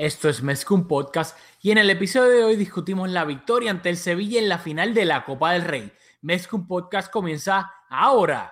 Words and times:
Esto 0.00 0.30
es 0.30 0.42
Mezcum 0.42 0.88
Podcast 0.88 1.36
y 1.60 1.72
en 1.72 1.76
el 1.76 1.90
episodio 1.90 2.30
de 2.30 2.42
hoy 2.42 2.56
discutimos 2.56 3.10
la 3.10 3.26
victoria 3.26 3.70
ante 3.70 3.90
el 3.90 3.98
Sevilla 3.98 4.38
en 4.38 4.48
la 4.48 4.58
final 4.58 4.94
de 4.94 5.04
la 5.04 5.26
Copa 5.26 5.52
del 5.52 5.64
Rey. 5.64 5.92
Mezcum 6.22 6.66
Podcast 6.66 7.12
comienza 7.12 7.70
ahora. 7.90 8.50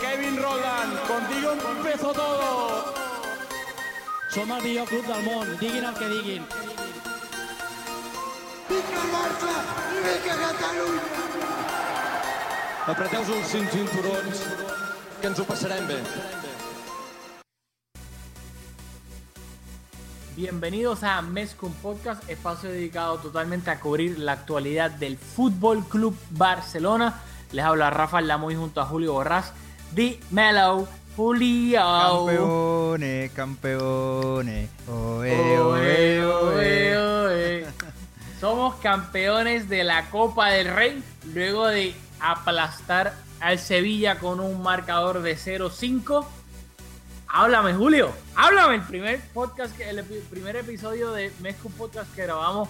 Kevin 0.00 0.42
Roland, 0.42 0.98
contigo 1.06 1.52
empezó 1.76 2.12
todo. 2.14 2.94
Som 4.30 4.50
el 4.50 4.62
millor 4.62 4.88
club 4.88 5.04
del 5.04 5.22
món, 5.24 5.58
diguin 5.58 5.84
el 5.84 5.94
que 5.94 6.08
diguin. 6.08 6.46
Apreteu 12.82 13.22
els 13.22 13.46
cinc 13.46 13.68
cinturons, 13.70 14.40
que 15.20 15.28
ens 15.28 15.38
ho 15.38 15.44
passarem 15.46 15.84
bé. 15.86 16.00
Bienvenidos 20.34 21.04
a 21.04 21.20
Mezcum 21.22 21.72
Podcast, 21.74 22.28
espacio 22.28 22.72
dedicado 22.72 23.18
totalmente 23.18 23.70
a 23.70 23.78
cubrir 23.78 24.18
la 24.18 24.32
actualidad 24.32 24.90
del 24.90 25.16
Fútbol 25.16 25.84
Club 25.84 26.16
Barcelona. 26.30 27.20
Les 27.52 27.64
habla 27.64 27.90
Rafael 27.90 28.26
Lamoy 28.26 28.56
junto 28.56 28.80
a 28.80 28.86
Julio 28.86 29.12
Borrás. 29.12 29.52
Dímelo, 29.92 30.88
Julio. 31.16 31.80
Campeones, 31.80 33.30
campeones. 33.30 34.70
Oe, 34.88 35.60
oe. 35.60 36.26
oe. 36.26 37.66
Somos 38.40 38.74
campeones 38.82 39.68
de 39.68 39.84
la 39.84 40.10
Copa 40.10 40.48
del 40.48 40.66
Rey 40.66 41.00
luego 41.32 41.68
de 41.68 41.94
aplastar 42.22 43.14
al 43.40 43.58
Sevilla 43.58 44.18
con 44.18 44.40
un 44.40 44.62
marcador 44.62 45.22
de 45.22 45.36
0-5. 45.36 46.24
Háblame, 47.28 47.72
Julio. 47.74 48.12
Háblame. 48.36 48.76
El 48.76 48.82
primer 48.82 49.20
podcast, 49.32 49.76
que- 49.76 49.88
el 49.88 50.02
primer 50.30 50.56
episodio 50.56 51.12
de 51.12 51.32
Mezco 51.40 51.70
Podcast 51.70 52.14
que 52.14 52.22
grabamos 52.24 52.68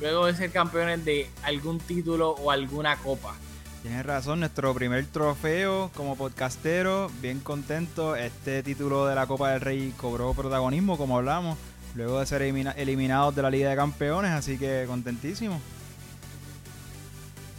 luego 0.00 0.26
de 0.26 0.34
ser 0.34 0.50
campeones 0.50 1.04
de 1.04 1.28
algún 1.42 1.78
título 1.78 2.30
o 2.30 2.50
alguna 2.50 2.96
copa. 2.96 3.34
Tienes 3.82 4.04
razón, 4.04 4.40
nuestro 4.40 4.74
primer 4.74 5.06
trofeo 5.06 5.90
como 5.94 6.16
podcastero, 6.16 7.08
bien 7.20 7.38
contento. 7.40 8.16
Este 8.16 8.62
título 8.62 9.06
de 9.06 9.14
la 9.14 9.26
Copa 9.26 9.50
del 9.52 9.60
Rey 9.60 9.94
cobró 9.96 10.34
protagonismo, 10.34 10.98
como 10.98 11.16
hablamos, 11.18 11.56
luego 11.94 12.18
de 12.18 12.26
ser 12.26 12.42
elimina- 12.42 12.72
eliminados 12.72 13.34
de 13.36 13.42
la 13.42 13.50
Liga 13.50 13.70
de 13.70 13.76
Campeones, 13.76 14.32
así 14.32 14.58
que 14.58 14.84
contentísimo. 14.88 15.60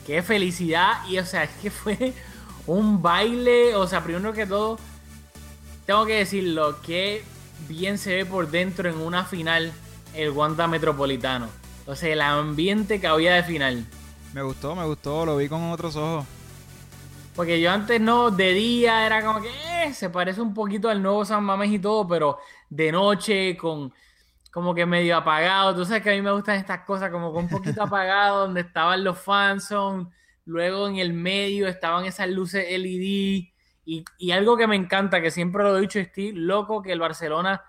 Qué 0.08 0.24
felicidad. 0.24 1.06
Y 1.08 1.20
o 1.20 1.26
sea, 1.26 1.44
es 1.44 1.52
que 1.62 1.70
fue 1.70 2.14
un 2.66 3.02
baile. 3.02 3.76
O 3.76 3.86
sea, 3.86 4.04
primero 4.04 4.34
que 4.34 4.48
todo, 4.48 4.80
tengo 5.86 6.06
que 6.06 6.16
decirlo, 6.16 6.82
que 6.82 7.24
bien 7.68 7.98
se 7.98 8.16
ve 8.16 8.26
por 8.26 8.50
dentro 8.50 8.90
en 8.90 8.98
una 8.98 9.26
final 9.26 9.72
el 10.16 10.32
Wanda 10.32 10.68
Metropolitano. 10.68 11.48
O 11.86 11.96
sea, 11.96 12.12
el 12.12 12.22
ambiente 12.22 13.00
que 13.00 13.08
había 13.08 13.36
de 13.36 13.44
final. 13.44 13.86
Me 14.34 14.42
gustó, 14.42 14.76
me 14.76 14.86
gustó, 14.86 15.26
lo 15.26 15.38
vi 15.38 15.48
con 15.48 15.72
otros 15.72 15.96
ojos. 15.96 16.26
Porque 17.36 17.62
yo 17.62 17.72
antes 17.72 18.02
no, 18.02 18.32
de 18.32 18.54
día 18.54 19.06
era 19.06 19.24
como 19.24 19.42
que 19.42 19.50
eh, 19.50 19.94
se 19.94 20.10
parece 20.10 20.42
un 20.42 20.54
poquito 20.54 20.90
al 20.90 21.04
nuevo 21.04 21.24
San 21.24 21.44
Mamés 21.44 21.72
y 21.72 21.80
todo, 21.80 22.08
pero 22.08 22.40
de 22.70 22.92
noche 22.92 23.56
con 23.56 23.94
como 24.58 24.74
que 24.74 24.88
medio 24.88 25.16
apagado. 25.16 25.76
Tú 25.76 25.86
sabes 25.86 26.02
que 26.02 26.10
a 26.10 26.14
mí 26.14 26.22
me 26.24 26.32
gustan 26.32 26.56
estas 26.56 26.80
cosas 26.80 27.12
como 27.12 27.32
con 27.32 27.44
un 27.44 27.50
poquito 27.52 27.80
apagado, 27.84 28.40
donde 28.40 28.62
estaban 28.62 29.04
los 29.04 29.20
fanzones, 29.20 30.08
luego 30.46 30.88
en 30.88 30.96
el 30.96 31.14
medio 31.14 31.68
estaban 31.68 32.06
esas 32.06 32.28
luces 32.28 32.66
LED 32.68 33.02
y, 33.86 34.04
y 34.18 34.32
algo 34.32 34.58
que 34.58 34.66
me 34.66 34.76
encanta, 34.76 35.22
que 35.22 35.30
siempre 35.30 35.62
lo 35.62 35.78
he 35.78 35.82
dicho, 35.82 36.00
estoy 36.00 36.32
loco 36.32 36.82
que 36.82 36.92
el 36.92 37.00
Barcelona 37.00 37.62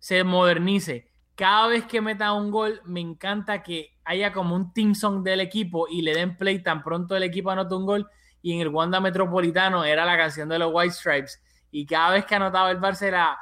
se 0.00 0.24
modernice. 0.24 1.08
Cada 1.36 1.68
vez 1.68 1.84
que 1.84 2.00
meta 2.00 2.32
un 2.32 2.50
gol, 2.50 2.80
me 2.84 2.98
encanta 2.98 3.62
que 3.62 3.96
haya 4.04 4.32
como 4.32 4.56
un 4.56 4.72
team 4.72 4.96
song 4.96 5.22
del 5.22 5.38
equipo 5.38 5.86
y 5.86 6.02
le 6.02 6.14
den 6.14 6.36
play 6.36 6.64
tan 6.64 6.82
pronto 6.82 7.14
el 7.14 7.22
equipo 7.22 7.52
anota 7.52 7.76
un 7.76 7.86
gol. 7.86 8.10
Y 8.42 8.54
en 8.54 8.60
el 8.60 8.70
Wanda 8.70 8.98
Metropolitano 8.98 9.84
era 9.84 10.04
la 10.04 10.16
canción 10.16 10.48
de 10.48 10.58
los 10.58 10.72
White 10.74 10.94
Stripes. 10.94 11.40
Y 11.70 11.86
cada 11.86 12.10
vez 12.14 12.24
que 12.24 12.34
anotaba 12.34 12.72
el 12.72 12.80
Barça 12.80 13.02
era. 13.02 13.38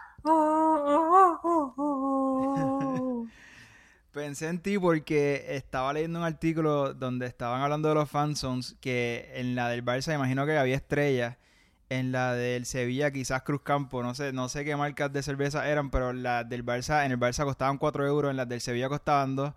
Pensé 4.13 4.49
en 4.49 4.61
ti 4.61 4.79
porque 4.79 5.47
estaba 5.49 5.93
leyendo 5.95 6.19
un 6.19 6.25
artículo 6.27 6.93
donde 6.93 7.27
estaban 7.27 7.63
hablando 7.63 7.89
de 7.89 7.95
los 7.95 8.11
fanzones, 8.11 8.77
que 8.81 9.31
en 9.35 9.55
la 9.55 9.71
del 9.71 9.83
Barça 9.83 10.15
imagino 10.15 10.45
que 10.45 10.59
había 10.59 10.77
estrellas, 10.77 11.39
en 11.89 12.13
la 12.13 12.35
del 12.35 12.67
Sevilla 12.67 13.11
quizás 13.11 13.43
Cruz 13.43 13.63
Campo, 13.63 14.03
no 14.03 14.15
sé, 14.15 14.33
no 14.35 14.51
sé 14.51 14.67
qué 14.67 14.77
marcas 14.77 15.13
de 15.13 15.23
cerveza 15.23 15.67
eran, 15.67 15.91
pero 15.91 16.13
las 16.13 16.47
del 16.47 16.65
Barça, 16.65 17.07
en 17.07 17.13
el 17.13 17.19
Barça 17.19 17.45
costaban 17.45 17.79
4 17.79 18.07
euros, 18.07 18.31
en 18.31 18.37
las 18.37 18.49
del 18.49 18.61
Sevilla 18.61 18.91
costaban 18.91 19.35
2. 19.35 19.55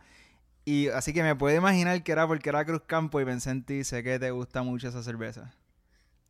Y 0.64 0.88
así 0.88 1.14
que 1.14 1.22
me 1.22 1.36
puedo 1.36 1.56
imaginar 1.56 2.02
que 2.02 2.14
era 2.14 2.26
porque 2.26 2.48
era 2.50 2.64
Cruz 2.64 2.84
Campo 2.88 3.20
y 3.20 3.26
pensé 3.26 3.52
en 3.52 3.64
ti, 3.64 3.84
sé 3.84 4.04
que 4.04 4.20
te 4.20 4.32
gusta 4.32 4.64
mucho 4.64 4.88
esa 4.88 5.04
cerveza. 5.04 5.54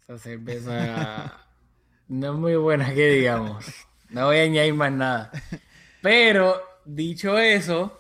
Esa 0.04 0.18
cerveza 0.18 1.46
no 2.08 2.34
es 2.34 2.40
muy 2.40 2.56
buena, 2.56 2.92
que 2.94 3.08
digamos. 3.08 3.66
No 4.10 4.26
voy 4.26 4.38
a 4.38 4.44
añadir 4.44 4.74
más 4.74 4.92
nada. 4.92 5.32
Pero, 6.02 6.60
dicho 6.86 7.38
eso, 7.38 8.00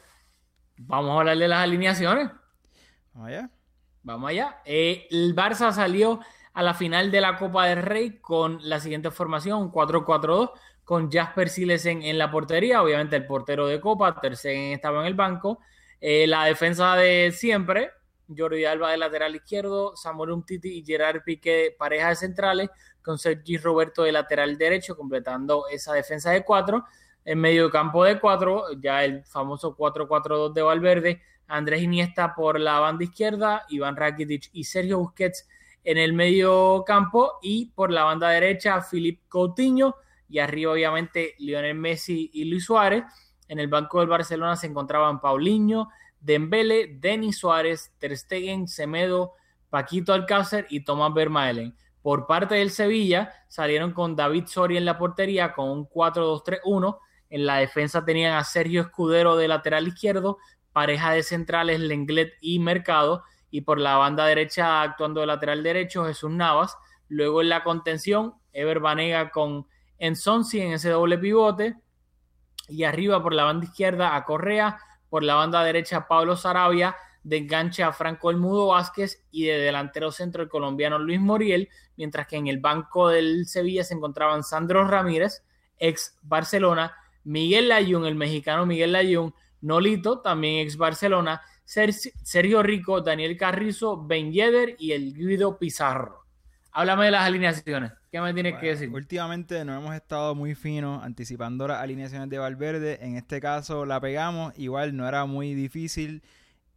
vamos 0.77 1.11
a 1.11 1.19
hablar 1.19 1.37
de 1.37 1.47
las 1.47 1.59
alineaciones. 1.59 2.29
Vamos 3.13 3.29
allá. 3.29 3.49
Vamos 4.03 4.29
allá. 4.29 4.61
Eh, 4.65 5.07
el 5.09 5.35
Barça 5.35 5.71
salió 5.71 6.19
a 6.53 6.63
la 6.63 6.73
final 6.73 7.11
de 7.11 7.21
la 7.21 7.37
Copa 7.37 7.65
del 7.67 7.81
Rey 7.81 8.19
con 8.19 8.59
la 8.61 8.79
siguiente 8.79 9.11
formación, 9.11 9.71
4-4-2, 9.71 10.51
con 10.83 11.11
Jasper 11.11 11.49
Silesen 11.49 12.03
en 12.03 12.17
la 12.17 12.31
portería, 12.31 12.81
obviamente 12.81 13.15
el 13.15 13.25
portero 13.25 13.67
de 13.67 13.81
Copa, 13.81 14.19
Ter 14.21 14.37
Stegen 14.37 14.73
estaba 14.73 15.01
en 15.01 15.07
el 15.07 15.15
banco, 15.15 15.59
Eh, 15.99 16.27
la 16.27 16.45
defensa 16.45 16.95
de 16.95 17.31
siempre, 17.31 17.89
Jordi 18.27 18.65
Alba 18.65 18.91
de 18.91 18.97
lateral 18.97 19.35
izquierdo, 19.35 19.95
Samuel 19.95 20.31
Umtiti 20.31 20.69
y 20.77 20.85
Gerard 20.85 21.23
Piqué, 21.23 21.75
pareja 21.77 22.09
de 22.09 22.15
centrales, 22.15 22.69
con 23.01 23.17
Sergi 23.17 23.57
Roberto 23.57 24.03
de 24.03 24.11
lateral 24.11 24.57
derecho, 24.57 24.95
completando 24.95 25.67
esa 25.71 25.93
defensa 25.93 26.31
de 26.31 26.43
cuatro. 26.43 26.85
En 27.25 27.39
medio 27.39 27.69
campo 27.69 28.03
de 28.03 28.19
cuatro, 28.19 28.65
ya 28.79 29.03
el 29.03 29.25
famoso 29.25 29.75
4-4-2 29.75 30.53
de 30.53 30.61
Valverde, 30.61 31.21
Andrés 31.47 31.81
Iniesta 31.81 32.33
por 32.35 32.59
la 32.59 32.79
banda 32.79 33.03
izquierda, 33.03 33.65
Iván 33.69 33.95
Rakitic 33.95 34.49
y 34.53 34.63
Sergio 34.63 34.99
Busquets 34.99 35.47
en 35.83 35.97
el 35.97 36.13
medio 36.13 36.83
campo 36.85 37.33
y 37.41 37.67
por 37.67 37.91
la 37.91 38.03
banda 38.03 38.29
derecha 38.29 38.81
Philippe 38.81 39.23
Coutinho 39.29 39.95
y 40.27 40.39
arriba 40.39 40.73
obviamente 40.73 41.35
Lionel 41.37 41.75
Messi 41.75 42.31
y 42.33 42.45
Luis 42.45 42.65
Suárez. 42.65 43.03
En 43.47 43.59
el 43.59 43.67
banco 43.67 43.99
del 43.99 44.09
Barcelona 44.09 44.55
se 44.55 44.67
encontraban 44.67 45.21
Paulinho, 45.21 45.89
Dembele, 46.19 46.97
Denis 46.99 47.37
Suárez, 47.37 47.93
Ter 47.99 48.17
Stegen, 48.17 48.67
Semedo, 48.67 49.33
Paquito 49.69 50.13
Alcácer 50.13 50.65
y 50.69 50.83
Tomás 50.83 51.13
Vermaelen. 51.13 51.75
Por 52.01 52.25
parte 52.25 52.55
del 52.55 52.71
Sevilla 52.71 53.31
salieron 53.47 53.91
con 53.91 54.15
David 54.15 54.45
Soria 54.47 54.79
en 54.79 54.85
la 54.85 54.97
portería 54.97 55.53
con 55.53 55.69
un 55.69 55.87
4-2-3-1. 55.87 56.99
En 57.35 57.45
la 57.45 57.57
defensa 57.57 58.05
tenían 58.05 58.37
a 58.37 58.45
Sergio 58.45 58.79
Escudero 58.79 59.35
de 59.35 59.49
lateral 59.49 59.89
izquierdo, 59.89 60.37
pareja 60.71 61.11
de 61.11 61.21
centrales 61.21 61.81
Lenglet 61.81 62.31
y 62.39 62.59
Mercado 62.59 63.23
y 63.51 63.59
por 63.59 63.77
la 63.77 63.97
banda 63.97 64.25
derecha 64.25 64.81
actuando 64.81 65.19
de 65.19 65.27
lateral 65.27 65.61
derecho 65.61 66.05
Jesús 66.05 66.31
Navas. 66.31 66.77
Luego 67.09 67.41
en 67.41 67.49
la 67.49 67.65
contención, 67.65 68.35
Ever 68.53 68.79
Banega 68.79 69.31
con 69.31 69.67
Ensonsi 69.97 70.61
en 70.61 70.71
ese 70.71 70.91
doble 70.91 71.17
pivote. 71.17 71.75
Y 72.69 72.85
arriba 72.85 73.21
por 73.21 73.33
la 73.33 73.43
banda 73.43 73.65
izquierda 73.65 74.15
a 74.15 74.23
Correa, 74.23 74.79
por 75.09 75.21
la 75.21 75.35
banda 75.35 75.61
derecha 75.61 76.07
Pablo 76.07 76.37
Sarabia, 76.37 76.95
de 77.23 77.35
enganche 77.35 77.83
a 77.83 77.91
Franco 77.91 78.29
El 78.29 78.37
Mudo 78.37 78.67
Vázquez 78.67 79.25
y 79.29 79.43
de 79.43 79.57
delantero 79.57 80.13
centro 80.13 80.41
el 80.41 80.47
colombiano 80.47 80.99
Luis 80.99 81.19
Moriel, 81.19 81.67
mientras 81.97 82.27
que 82.27 82.37
en 82.37 82.47
el 82.47 82.59
banco 82.59 83.09
del 83.09 83.45
Sevilla 83.45 83.83
se 83.83 83.93
encontraban 83.93 84.41
Sandro 84.41 84.87
Ramírez, 84.87 85.43
ex 85.77 86.17
Barcelona, 86.21 86.95
Miguel 87.25 87.67
Layún, 87.67 88.05
el 88.05 88.15
mexicano 88.15 88.65
Miguel 88.65 88.93
Layún, 88.93 89.33
Nolito, 89.61 90.19
también 90.21 90.65
ex 90.65 90.77
Barcelona, 90.77 91.41
Sergio 91.65 92.63
Rico, 92.63 93.01
Daniel 93.01 93.35
Carrizo, 93.35 94.05
Ben 94.05 94.31
Yedder 94.31 94.75
y 94.79 94.93
el 94.93 95.13
Guido 95.13 95.57
Pizarro. 95.57 96.23
Háblame 96.71 97.05
de 97.05 97.11
las 97.11 97.25
alineaciones. 97.25 97.93
¿Qué 98.11 98.19
me 98.21 98.33
tienes 98.33 98.59
que 98.59 98.67
decir? 98.67 98.89
Últimamente 98.89 99.63
no 99.65 99.77
hemos 99.77 99.95
estado 99.95 100.35
muy 100.35 100.55
finos 100.55 101.03
anticipando 101.03 101.67
las 101.67 101.81
alineaciones 101.81 102.29
de 102.29 102.37
Valverde. 102.37 102.99
En 103.01 103.15
este 103.15 103.39
caso 103.41 103.85
la 103.85 103.99
pegamos. 103.99 104.53
Igual 104.57 104.95
no 104.95 105.07
era 105.07 105.25
muy 105.25 105.53
difícil. 105.53 106.21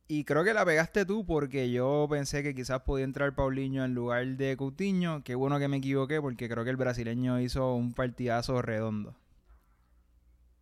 Y 0.07 0.25
creo 0.25 0.43
que 0.45 0.55
la 0.55 0.65
pegaste 0.65 1.05
tú 1.05 1.27
porque 1.27 1.71
yo 1.71 2.07
pensé 2.09 2.43
que 2.43 2.55
quizás 2.55 2.81
podía 2.83 3.05
entrar 3.05 3.35
Paulinho 3.35 3.85
en 3.85 3.95
lugar 3.95 4.25
de 4.25 4.57
Coutinho. 4.57 5.23
Qué 5.23 5.35
bueno 5.35 5.59
que 5.59 5.69
me 5.69 5.77
equivoqué 5.79 6.21
porque 6.21 6.49
creo 6.49 6.65
que 6.65 6.71
el 6.71 6.77
brasileño 6.77 7.41
hizo 7.41 7.75
un 7.75 7.93
partidazo 7.93 8.63
redondo. 8.63 9.15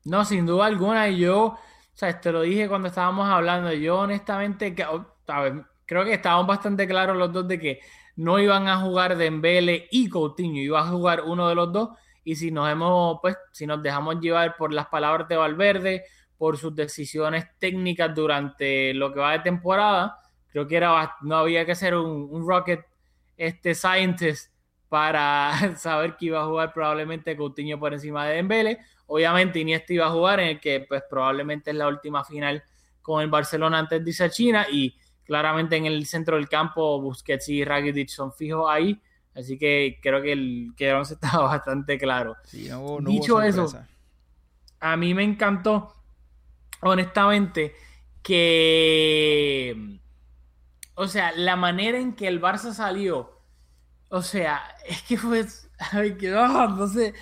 No, 0.07 0.25
sin 0.25 0.47
duda 0.47 0.67
alguna. 0.67 1.09
Y 1.09 1.19
yo, 1.19 1.45
o 1.45 1.59
sea, 1.95 2.21
te 2.21 2.33
lo 2.33 2.43
dije 2.43 2.69
cuando 2.69 2.89
estábamos 2.89 3.29
hablando. 3.29 3.73
Yo 3.73 3.99
honestamente, 4.01 4.75
creo 4.75 6.05
que 6.05 6.15
estábamos 6.15 6.47
bastante 6.47 6.87
claros 6.87 7.17
los 7.17 7.33
dos 7.33 7.49
de 7.49 7.59
que 7.59 7.81
no 8.17 8.39
iban 8.39 8.69
a 8.69 8.81
jugar 8.81 9.17
Dembele 9.17 9.89
y 9.91 10.09
Coutinho, 10.09 10.63
iba 10.63 10.81
a 10.81 10.89
jugar 10.89 11.23
uno 11.23 11.49
de 11.49 11.55
los 11.55 11.73
dos. 11.73 11.91
Y 12.25 12.37
si 12.37 12.51
nos 12.51 12.71
hemos, 12.71 13.19
pues, 13.21 13.37
si 13.53 13.67
nos 13.67 13.83
dejamos 13.83 14.21
llevar 14.21 14.57
por 14.57 14.73
las 14.73 14.87
palabras 14.87 15.29
de 15.29 15.37
Valverde, 15.37 16.05
por 16.39 16.57
sus 16.57 16.75
decisiones 16.75 17.47
técnicas 17.59 18.15
durante 18.15 18.93
lo 18.95 19.13
que 19.13 19.21
va 19.21 19.33
de 19.33 19.39
temporada, 19.41 20.19
creo 20.49 20.67
que 20.67 20.77
era 20.77 21.17
no 21.23 21.37
había 21.37 21.65
que 21.65 21.75
ser 21.75 21.95
un, 21.95 22.47
rocket 22.47 22.85
este 23.37 23.75
scientist 23.75 24.53
para 24.89 25.53
saber 25.77 26.17
que 26.17 26.27
iba 26.27 26.43
a 26.43 26.47
jugar 26.47 26.73
probablemente 26.73 27.37
Coutinho 27.37 27.79
por 27.79 27.93
encima 27.93 28.27
de 28.27 28.37
Dembele. 28.37 28.79
Obviamente 29.07 29.61
Iniesta 29.61 29.93
iba 29.93 30.07
a 30.07 30.11
jugar 30.11 30.41
en 30.41 30.49
el 30.49 30.61
que 30.61 30.81
pues 30.81 31.03
probablemente 31.09 31.71
es 31.71 31.77
la 31.77 31.89
última 31.89 32.25
final 32.25 32.63
con 33.03 33.23
el 33.23 33.31
Barcelona 33.31 33.79
antes 33.79 34.05
de 34.05 34.11
irse 34.11 34.31
China 34.31 34.67
y 34.71 34.97
claramente 35.25 35.77
en 35.77 35.87
el 35.87 36.07
centro 36.07 36.37
del 36.37 36.49
campo 36.49 37.01
Busquets 37.01 37.49
y 37.49 37.65
Rakitic 37.65 38.09
son 38.09 38.33
fijos 38.33 38.67
ahí, 38.69 39.01
así 39.35 39.59
que 39.59 39.99
creo 40.03 40.23
que 40.23 40.33
el 40.33 40.73
que 40.77 41.01
estaba 41.01 41.45
bastante 41.45 41.99
claro. 41.99 42.37
Dicho 43.01 43.43
eso, 43.43 43.69
a 44.81 44.97
mí 44.97 45.15
me 45.15 45.25
encantó, 45.25 45.95
honestamente, 46.81 47.75
que, 48.23 49.99
o 50.95 51.09
sea, 51.09 51.33
la 51.33 51.57
manera 51.57 51.99
en 51.99 52.15
que 52.15 52.29
el 52.29 52.41
Barça 52.41 52.73
salió, 52.73 53.41
o 54.09 54.23
sea, 54.23 54.63
es 54.89 55.03
que 55.03 55.17
fue, 55.17 55.45
ay, 55.93 56.17
que 56.17 56.31
no, 56.31 56.89
sé, 56.89 57.15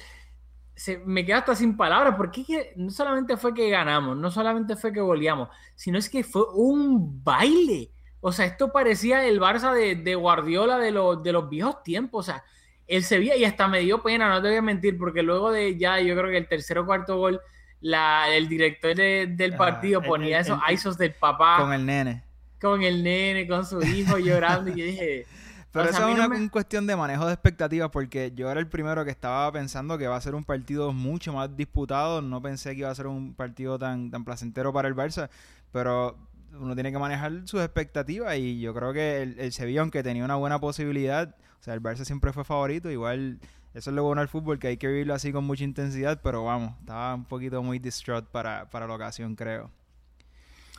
se, 0.75 0.99
me 0.99 1.25
quedo 1.25 1.39
hasta 1.39 1.55
sin 1.55 1.77
palabras, 1.77 2.15
porque 2.17 2.73
no 2.77 2.91
solamente 2.91 3.37
fue 3.37 3.55
que 3.55 3.71
ganamos, 3.71 4.17
no 4.17 4.31
solamente 4.31 4.77
fue 4.77 4.93
que 4.93 5.01
goleamos, 5.01 5.49
sino 5.75 5.99
es 5.99 6.09
que 6.09 6.25
fue 6.25 6.45
un 6.55 7.23
baile. 7.23 7.91
O 8.21 8.33
sea, 8.33 8.47
esto 8.47 8.73
parecía 8.73 9.25
el 9.27 9.41
Barça 9.41 9.73
de, 9.73 10.15
Guardiola 10.15 10.79
de, 10.79 10.91
los, 10.91 11.23
de 11.23 11.33
los 11.33 11.49
viejos 11.49 11.83
tiempos. 11.83 12.29
O 12.29 12.33
sea, 12.33 12.45
el 12.87 13.05
Sevilla, 13.05 13.37
y 13.37 13.45
hasta 13.45 13.69
me 13.69 13.81
dio 13.81 14.03
pena, 14.03 14.29
no 14.29 14.43
te 14.43 14.49
voy 14.49 14.57
a 14.57 14.63
mentir, 14.63 14.99
porque 14.99 15.23
luego 15.23 15.53
de 15.53 15.77
ya, 15.77 16.01
yo 16.01 16.17
creo 16.17 16.31
que 16.31 16.39
el 16.39 16.49
tercer 16.49 16.79
o 16.79 16.87
cuarto 16.87 17.19
gol, 17.19 17.41
la, 17.81 18.35
el 18.35 18.49
director 18.49 18.97
del 18.97 19.53
ah, 19.55 19.57
partido 19.59 20.03
ponía 20.03 20.41
esos 20.41 20.59
isos 20.71 20.97
del 20.97 21.13
papá. 21.13 21.59
Con 21.61 21.73
el 21.73 21.85
nene. 21.85 22.23
Con 22.61 22.83
el 22.83 23.03
nene, 23.03 23.47
con 23.47 23.67
su 23.67 23.83
hijo 23.83 24.19
llorando, 24.19 24.71
y 24.71 24.81
yo 24.81 24.85
dije. 24.87 25.27
Pero 25.75 25.91
eso 25.91 26.09
es 26.09 26.15
una 26.15 26.51
cuestión 26.51 26.87
de 26.87 26.95
manejo 26.95 27.27
de 27.27 27.33
expectativas, 27.33 27.91
porque 27.91 28.33
yo 28.33 28.49
era 28.49 28.61
el 28.61 28.69
primero 28.69 29.05
que 29.05 29.11
estaba 29.11 29.51
pensando 29.51 29.99
que 29.99 30.07
va 30.07 30.15
a 30.15 30.21
ser 30.21 30.37
un 30.37 30.45
partido 30.45 30.93
mucho 30.93 31.33
más 31.33 31.57
disputado. 31.57 32.23
No 32.23 32.41
pensé 32.41 32.75
que 32.75 32.79
iba 32.79 32.91
a 32.91 32.95
ser 32.95 33.09
un 33.09 33.35
partido 33.35 33.77
tan, 33.77 34.09
tan 34.09 34.25
placentero 34.25 34.73
para 34.73 34.87
el 34.87 34.95
Barça, 34.95 35.29
pero 35.73 36.17
uno 36.61 36.75
tiene 36.75 36.93
que 36.93 36.99
manejar 36.99 37.33
sus 37.47 37.61
expectativas 37.61 38.37
y 38.37 38.61
yo 38.61 38.73
creo 38.73 38.93
que 38.93 39.23
el, 39.23 39.53
Sevilla, 39.53 39.81
aunque 39.81 40.05
tenía 40.05 40.25
una 40.25 40.37
buena 40.37 40.61
posibilidad, 40.61 41.35
o 41.61 41.65
sea, 41.65 41.75
el 41.75 41.83
Barça 41.83 42.05
siempre 42.05 42.33
fue 42.33 42.45
favorito, 42.45 42.89
igual 42.89 43.41
eso 43.75 43.91
es 43.91 43.97
lo 43.97 44.05
bueno 44.05 44.21
del 44.21 44.29
fútbol, 44.29 44.61
que 44.61 44.69
hay 44.69 44.77
que 44.77 44.87
vivirlo 44.87 45.13
así 45.13 45.33
con 45.33 45.43
mucha 45.43 45.65
intensidad, 45.65 46.21
pero 46.23 46.45
vamos, 46.45 46.79
estaba 46.79 47.17
un 47.17 47.25
poquito 47.25 47.61
muy 47.65 47.81
distraught 47.81 48.27
para, 48.27 48.71
para 48.71 48.87
la 48.87 48.95
ocasión, 48.95 49.35
creo. 49.35 49.73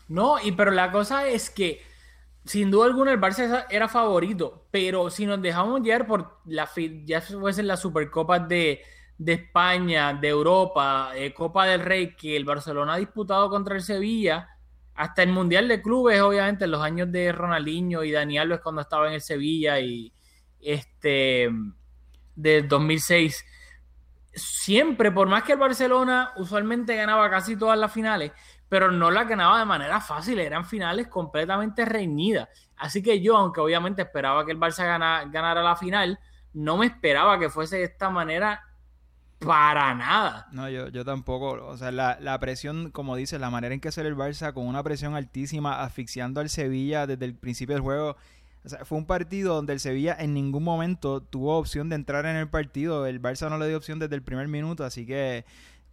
No, 0.08 0.40
y 0.42 0.54
pero 0.54 0.72
la 0.72 0.90
cosa 0.90 1.28
es 1.28 1.50
que 1.50 1.82
sin 2.46 2.70
duda 2.70 2.86
alguna 2.86 3.12
el 3.12 3.20
Barça 3.20 3.66
era 3.70 3.88
favorito, 3.88 4.68
pero 4.70 5.10
si 5.10 5.26
nos 5.26 5.42
dejamos 5.42 5.82
llevar 5.82 6.06
por 6.06 6.40
la 6.46 6.70
ya 7.04 7.22
fuesen 7.22 7.68
las 7.68 7.82
Supercopas 7.82 8.48
de, 8.48 8.82
de 9.18 9.34
España, 9.34 10.14
de 10.14 10.30
Europa, 10.30 11.12
eh, 11.16 11.34
Copa 11.34 11.66
del 11.66 11.82
Rey, 11.82 12.16
que 12.16 12.38
el 12.38 12.46
Barcelona 12.46 12.94
ha 12.94 12.98
disputado 12.98 13.50
contra 13.50 13.76
el 13.76 13.82
Sevilla, 13.82 14.50
hasta 14.94 15.24
el 15.24 15.30
Mundial 15.30 15.68
de 15.68 15.82
Clubes, 15.82 16.22
obviamente, 16.22 16.66
en 16.66 16.72
los 16.72 16.82
años 16.82 17.12
de 17.12 17.32
Ronaldinho 17.32 18.04
y 18.04 18.12
Dani 18.12 18.38
Alves 18.38 18.62
cuando 18.62 18.82
estaba 18.82 19.08
en 19.08 19.16
el 19.16 19.22
Sevilla 19.22 19.80
y 19.80 20.14
este 20.62 21.50
de 22.36 22.62
2006. 22.62 23.44
Siempre, 24.34 25.12
por 25.12 25.28
más 25.28 25.44
que 25.44 25.54
el 25.54 25.60
Barcelona 25.60 26.32
usualmente 26.38 26.96
ganaba 26.96 27.30
casi 27.30 27.58
todas 27.58 27.80
las 27.80 27.92
finales, 27.92 28.32
pero 28.70 28.92
no 28.92 29.12
las 29.12 29.28
ganaba 29.28 29.60
de 29.60 29.66
manera 29.66 30.02
fácil, 30.02 30.40
eran 30.40 30.66
finales 30.66 31.08
completamente 31.08 31.86
reñidas. 31.86 32.50
Así 32.78 33.02
que 33.02 33.22
yo, 33.22 33.38
aunque 33.38 33.62
obviamente 33.62 34.02
esperaba 34.02 34.46
que 34.46 34.52
el 34.52 34.60
Barça 34.60 34.86
ganara 35.32 35.64
la 35.64 35.76
final, 35.76 36.20
no 36.54 36.78
me 36.78 36.88
esperaba 36.88 37.40
que 37.40 37.50
fuese 37.50 37.78
de 37.78 37.84
esta 37.84 38.10
manera 38.10 38.64
para 39.40 39.94
nada. 39.94 40.48
No, 40.52 40.70
yo, 40.70 40.88
yo 40.90 41.06
tampoco. 41.06 41.66
O 41.66 41.78
sea, 41.78 41.92
la, 41.92 42.18
la 42.20 42.40
presión, 42.40 42.92
como 42.92 43.16
dices, 43.16 43.40
la 43.40 43.50
manera 43.50 43.74
en 43.74 43.82
que 43.82 43.92
sale 43.92 44.10
el 44.10 44.16
Barça 44.16 44.54
con 44.54 44.66
una 44.66 44.84
presión 44.84 45.16
altísima, 45.16 45.82
asfixiando 45.84 46.42
al 46.42 46.50
Sevilla 46.50 47.08
desde 47.08 47.26
el 47.26 47.36
principio 47.36 47.76
del 47.76 47.84
juego. 47.84 48.18
O 48.64 48.70
sea, 48.70 48.84
fue 48.84 48.98
un 48.98 49.06
partido 49.06 49.54
donde 49.54 49.74
el 49.74 49.80
Sevilla 49.80 50.16
en 50.18 50.34
ningún 50.34 50.64
momento 50.64 51.22
tuvo 51.22 51.58
opción 51.58 51.88
de 51.90 51.96
entrar 51.96 52.26
en 52.26 52.36
el 52.36 52.50
partido. 52.50 53.06
El 53.06 53.22
Barça 53.22 53.50
no 53.50 53.60
le 53.60 53.68
dio 53.68 53.78
opción 53.78 54.00
desde 54.00 54.16
el 54.16 54.24
primer 54.24 54.48
minuto, 54.48 54.84
así 54.84 55.06
que 55.06 55.46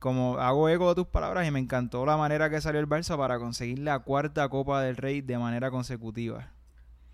como 0.02 0.38
hago 0.38 0.68
eco 0.68 0.88
de 0.88 0.96
tus 0.96 1.06
palabras 1.06 1.46
y 1.46 1.52
me 1.52 1.60
encantó 1.60 2.04
la 2.04 2.16
manera 2.16 2.50
que 2.50 2.60
salió 2.60 2.80
el 2.80 2.88
Barça 2.88 3.16
para 3.16 3.38
conseguir 3.38 3.78
la 3.78 4.00
cuarta 4.00 4.48
Copa 4.48 4.82
del 4.82 4.96
Rey 4.96 5.20
de 5.20 5.38
manera 5.38 5.70
consecutiva. 5.70 6.50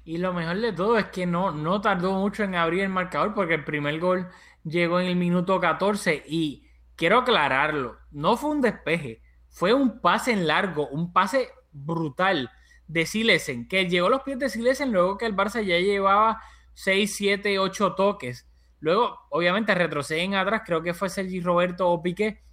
Y 0.04 0.16
lo 0.16 0.32
mejor 0.32 0.58
de 0.58 0.72
todo 0.72 0.96
es 0.96 1.04
que 1.08 1.26
no, 1.26 1.50
no 1.52 1.82
tardó 1.82 2.14
mucho 2.14 2.44
en 2.44 2.54
abrir 2.54 2.80
el 2.80 2.88
marcador 2.88 3.34
porque 3.34 3.52
el 3.52 3.64
primer 3.64 4.00
gol 4.00 4.28
llegó 4.64 5.00
en 5.00 5.06
el 5.06 5.16
minuto 5.16 5.60
14 5.60 6.24
y 6.26 6.66
quiero 6.96 7.18
aclararlo, 7.18 7.98
no 8.10 8.38
fue 8.38 8.50
un 8.52 8.62
despeje, 8.62 9.20
fue 9.50 9.74
un 9.74 10.00
pase 10.00 10.32
en 10.32 10.46
largo, 10.46 10.88
un 10.88 11.12
pase 11.12 11.50
brutal 11.72 12.50
de 12.86 13.04
Silesen, 13.04 13.68
que 13.68 13.86
llegó 13.86 14.06
a 14.06 14.10
los 14.10 14.22
pies 14.22 14.38
de 14.38 14.48
Silesen 14.48 14.92
luego 14.92 15.18
que 15.18 15.26
el 15.26 15.36
Barça 15.36 15.62
ya 15.62 15.78
llevaba 15.78 16.40
6, 16.72 17.14
7, 17.14 17.58
8 17.58 17.94
toques. 17.96 18.48
Luego, 18.80 19.18
obviamente, 19.28 19.74
retroceden 19.74 20.36
atrás, 20.36 20.62
creo 20.64 20.82
que 20.82 20.94
fue 20.94 21.10
Sergi 21.10 21.42
Roberto 21.42 21.90
o 21.90 22.02
Piqué. 22.02 22.47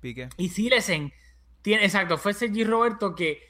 Piqué. 0.00 0.28
Y 0.36 0.48
Silesen, 0.50 1.12
tiene, 1.62 1.84
exacto, 1.84 2.18
fue 2.18 2.34
Sergi 2.34 2.64
Roberto 2.64 3.14
que 3.14 3.40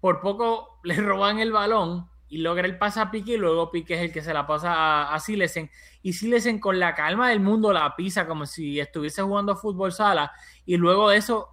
por 0.00 0.20
poco 0.20 0.80
le 0.84 0.96
roban 0.96 1.38
el 1.38 1.52
balón 1.52 2.08
y 2.28 2.38
logra 2.38 2.66
el 2.66 2.78
pase 2.78 3.00
a 3.00 3.10
Piqué 3.10 3.34
y 3.34 3.38
luego 3.38 3.70
Piqué 3.70 3.94
es 3.94 4.00
el 4.00 4.12
que 4.12 4.22
se 4.22 4.34
la 4.34 4.46
pasa 4.46 4.72
a, 4.74 5.14
a 5.14 5.20
Silesen. 5.20 5.70
Y 6.02 6.12
Silesen 6.12 6.58
con 6.58 6.78
la 6.78 6.94
calma 6.94 7.28
del 7.30 7.40
mundo 7.40 7.72
la 7.72 7.94
pisa 7.96 8.26
como 8.26 8.46
si 8.46 8.80
estuviese 8.80 9.22
jugando 9.22 9.56
fútbol 9.56 9.92
sala. 9.92 10.32
Y 10.64 10.76
luego 10.76 11.08
de 11.10 11.18
eso 11.18 11.48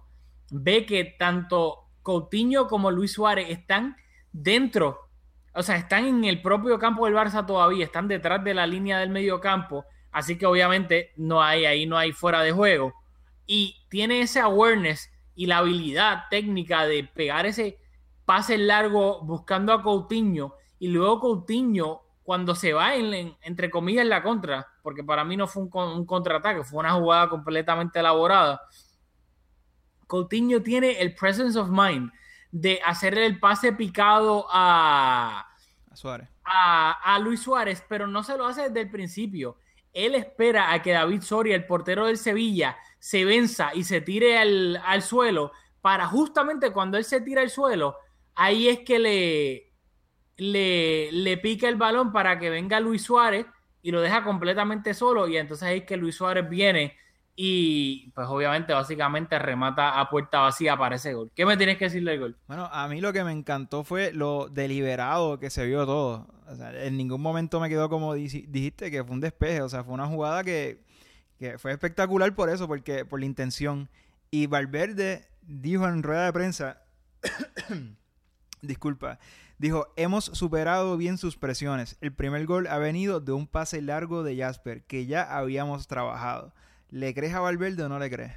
ve 0.50 0.84
que 0.86 1.04
tanto 1.18 1.84
Coutinho 2.02 2.68
como 2.68 2.90
Luis 2.90 3.12
Suárez 3.12 3.48
están 3.50 3.96
dentro, 4.30 5.08
o 5.54 5.62
sea, 5.62 5.76
están 5.76 6.04
en 6.04 6.24
el 6.24 6.42
propio 6.42 6.78
campo 6.78 7.06
del 7.06 7.14
Barça 7.14 7.46
todavía, 7.46 7.84
están 7.84 8.08
detrás 8.08 8.44
de 8.44 8.54
la 8.54 8.66
línea 8.66 8.98
del 8.98 9.10
medio 9.10 9.40
campo, 9.40 9.84
así 10.12 10.36
que 10.36 10.46
obviamente 10.46 11.12
no 11.16 11.42
hay 11.42 11.64
ahí 11.64 11.86
no 11.86 11.96
hay 11.96 12.12
fuera 12.12 12.42
de 12.42 12.52
juego. 12.52 12.92
Y 13.46 13.76
tiene 13.94 14.22
ese 14.22 14.40
awareness 14.40 15.08
y 15.36 15.46
la 15.46 15.58
habilidad 15.58 16.24
técnica 16.28 16.84
de 16.84 17.04
pegar 17.04 17.46
ese 17.46 17.78
pase 18.24 18.58
largo 18.58 19.22
buscando 19.22 19.72
a 19.72 19.84
Coutinho 19.84 20.56
y 20.80 20.88
luego 20.88 21.20
Coutinho, 21.20 22.00
cuando 22.24 22.56
se 22.56 22.72
va 22.72 22.96
en, 22.96 23.36
entre 23.40 23.70
comillas 23.70 24.02
en 24.02 24.08
la 24.08 24.24
contra, 24.24 24.66
porque 24.82 25.04
para 25.04 25.22
mí 25.24 25.36
no 25.36 25.46
fue 25.46 25.62
un, 25.62 26.06
contraataque, 26.06 26.64
fue 26.64 26.80
una 26.80 26.94
jugada 26.94 27.28
completamente 27.28 28.00
elaborada. 28.00 28.62
Coutinho 30.08 30.60
tiene 30.60 31.00
el 31.00 31.14
presence 31.14 31.56
of 31.56 31.68
mind 31.70 32.10
de 32.50 32.80
hacerle 32.84 33.26
el 33.26 33.38
pase 33.38 33.74
picado 33.74 34.44
a, 34.50 35.46
Suárez. 35.92 36.28
A, 36.42 37.16
Luis 37.22 37.40
Suárez, 37.40 37.84
pero 37.88 38.08
no 38.08 38.24
se 38.24 38.36
lo 38.36 38.44
hace 38.44 38.62
desde 38.62 38.80
el 38.80 38.90
principio. 38.90 39.56
Él 39.94 40.14
espera 40.14 40.72
a 40.72 40.82
que 40.82 40.92
David 40.92 41.22
Soria, 41.22 41.56
el 41.56 41.66
portero 41.66 42.06
del 42.06 42.18
Sevilla, 42.18 42.76
se 42.98 43.24
venza 43.24 43.70
y 43.74 43.84
se 43.84 44.00
tire 44.00 44.36
al, 44.38 44.80
al 44.84 45.02
suelo 45.02 45.52
para 45.84 46.06
justamente 46.06 46.72
cuando 46.72 46.96
él 46.96 47.04
se 47.04 47.20
tira 47.20 47.42
al 47.42 47.50
suelo, 47.50 47.98
ahí 48.34 48.68
es 48.68 48.80
que 48.80 48.98
le, 48.98 49.72
le, 50.38 51.12
le 51.12 51.36
pica 51.36 51.68
el 51.68 51.76
balón 51.76 52.10
para 52.10 52.38
que 52.38 52.48
venga 52.48 52.80
Luis 52.80 53.02
Suárez 53.02 53.44
y 53.82 53.90
lo 53.90 54.00
deja 54.00 54.24
completamente 54.24 54.94
solo. 54.94 55.28
Y 55.28 55.36
entonces 55.36 55.68
ahí 55.68 55.78
es 55.80 55.84
que 55.84 55.98
Luis 55.98 56.16
Suárez 56.16 56.48
viene 56.48 56.96
y 57.36 58.12
pues 58.12 58.26
obviamente 58.28 58.72
básicamente 58.72 59.38
remata 59.38 60.00
a 60.00 60.08
puerta 60.08 60.40
vacía 60.40 60.76
para 60.76 60.96
ese 60.96 61.12
gol. 61.12 61.30
¿Qué 61.34 61.44
me 61.44 61.56
tienes 61.56 61.76
que 61.76 61.84
decir 61.84 62.04
del 62.04 62.18
gol? 62.18 62.36
Bueno, 62.46 62.68
a 62.72 62.88
mí 62.88 63.00
lo 63.00 63.12
que 63.12 63.24
me 63.24 63.32
encantó 63.32 63.84
fue 63.84 64.12
lo 64.12 64.48
deliberado 64.48 65.38
que 65.38 65.50
se 65.50 65.66
vio 65.66 65.84
todo. 65.84 66.26
O 66.46 66.54
sea, 66.54 66.84
en 66.84 66.96
ningún 66.96 67.20
momento 67.20 67.60
me 67.60 67.68
quedó 67.68 67.88
como 67.88 68.14
dijiste 68.14 68.90
que 68.90 69.02
fue 69.02 69.14
un 69.14 69.20
despeje, 69.20 69.62
o 69.62 69.68
sea, 69.68 69.82
fue 69.84 69.94
una 69.94 70.06
jugada 70.06 70.44
que, 70.44 70.82
que 71.38 71.58
fue 71.58 71.72
espectacular 71.72 72.34
por 72.34 72.50
eso, 72.50 72.68
porque 72.68 73.04
por 73.04 73.20
la 73.20 73.26
intención. 73.26 73.88
Y 74.30 74.46
Valverde 74.46 75.28
dijo 75.42 75.88
en 75.88 76.02
rueda 76.02 76.26
de 76.26 76.32
prensa, 76.32 76.82
disculpa, 78.62 79.18
dijo, 79.58 79.88
hemos 79.96 80.24
superado 80.26 80.96
bien 80.96 81.18
sus 81.18 81.36
presiones. 81.36 81.96
El 82.00 82.12
primer 82.12 82.46
gol 82.46 82.66
ha 82.66 82.78
venido 82.78 83.20
de 83.20 83.32
un 83.32 83.46
pase 83.46 83.80
largo 83.80 84.22
de 84.22 84.36
Jasper, 84.36 84.82
que 84.84 85.06
ya 85.06 85.22
habíamos 85.22 85.86
trabajado. 85.86 86.54
¿Le 86.90 87.14
crees 87.14 87.34
a 87.34 87.40
Valverde 87.40 87.84
o 87.84 87.88
no 87.88 87.98
le 87.98 88.10
crees? 88.10 88.32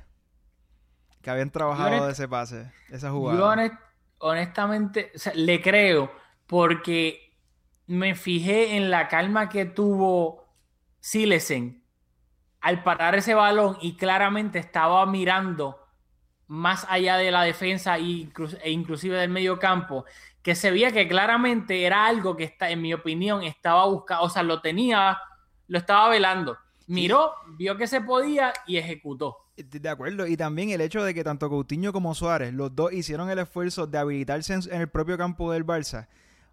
Que 1.21 1.29
habían 1.29 1.49
trabajado 1.49 2.05
de 2.05 2.11
ese 2.11 2.27
pase, 2.27 2.71
esa 2.89 3.11
jugada. 3.11 3.37
Yo 3.37 3.77
honestamente, 4.19 5.11
le 5.35 5.61
creo 5.61 6.11
porque 6.47 7.26
me 7.87 8.15
fijé 8.15 8.77
en 8.77 8.91
la 8.91 9.07
calma 9.07 9.49
que 9.49 9.65
tuvo 9.65 10.45
Silesen 10.99 11.83
al 12.61 12.83
parar 12.83 13.15
ese 13.15 13.33
balón 13.33 13.77
y 13.81 13.95
claramente 13.95 14.59
estaba 14.59 15.05
mirando 15.05 15.79
más 16.47 16.85
allá 16.89 17.17
de 17.17 17.31
la 17.31 17.43
defensa 17.43 17.97
e 17.97 18.71
inclusive 18.71 19.17
del 19.17 19.29
medio 19.29 19.59
campo, 19.59 20.05
que 20.41 20.55
se 20.55 20.71
veía 20.71 20.91
que 20.91 21.07
claramente 21.07 21.85
era 21.85 22.05
algo 22.05 22.35
que 22.35 22.45
está, 22.45 22.69
en 22.69 22.81
mi 22.81 22.93
opinión, 22.93 23.43
estaba 23.43 23.85
buscando, 23.85 24.23
o 24.23 24.29
sea, 24.29 24.43
lo 24.43 24.61
tenía, 24.61 25.17
lo 25.67 25.77
estaba 25.77 26.09
velando 26.09 26.57
miró, 26.87 27.33
vio 27.57 27.77
que 27.77 27.85
se 27.85 28.01
podía 28.01 28.53
y 28.65 28.77
ejecutó. 28.77 29.37
De 29.55 29.89
acuerdo, 29.89 30.27
y 30.27 30.37
también 30.37 30.69
el 30.69 30.81
hecho 30.81 31.03
de 31.03 31.13
que 31.13 31.23
tanto 31.23 31.49
Coutinho 31.49 31.91
como 31.91 32.13
Suárez, 32.15 32.53
los 32.53 32.75
dos 32.75 32.93
hicieron 32.93 33.29
el 33.29 33.39
esfuerzo 33.39 33.87
de 33.87 33.97
habilitarse 33.97 34.53
en, 34.53 34.81
el 34.81 34.87
propio 34.87 35.17
campo 35.17 35.51
del 35.51 35.65
Barça. 35.65 36.07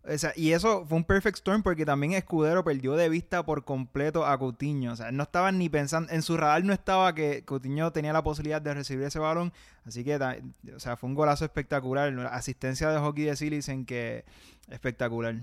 O 0.06 0.18
sea, 0.18 0.32
y 0.36 0.52
eso 0.52 0.84
fue 0.84 0.98
un 0.98 1.04
perfect 1.04 1.36
storm 1.36 1.62
porque 1.62 1.86
también 1.86 2.12
Escudero 2.12 2.62
perdió 2.62 2.94
de 2.94 3.08
vista 3.08 3.42
por 3.44 3.64
completo 3.64 4.26
a 4.26 4.38
Coutinho. 4.38 4.92
O 4.92 4.96
sea, 4.96 5.10
no 5.10 5.22
estaban 5.22 5.58
ni 5.58 5.70
pensando, 5.70 6.12
en 6.12 6.20
su 6.20 6.36
radar 6.36 6.62
no 6.62 6.74
estaba 6.74 7.14
que 7.14 7.42
Coutinho 7.44 7.90
tenía 7.90 8.12
la 8.12 8.22
posibilidad 8.22 8.60
de 8.60 8.74
recibir 8.74 9.06
ese 9.06 9.18
balón. 9.18 9.52
Así 9.86 10.04
que, 10.04 10.16
o 10.16 10.80
sea, 10.80 10.96
fue 10.96 11.08
un 11.08 11.14
golazo 11.14 11.46
espectacular. 11.46 12.12
La 12.12 12.28
asistencia 12.28 12.90
de 12.90 12.98
hockey 12.98 13.24
de 13.24 13.62
en 13.68 13.86
que 13.86 14.24
espectacular. 14.68 15.36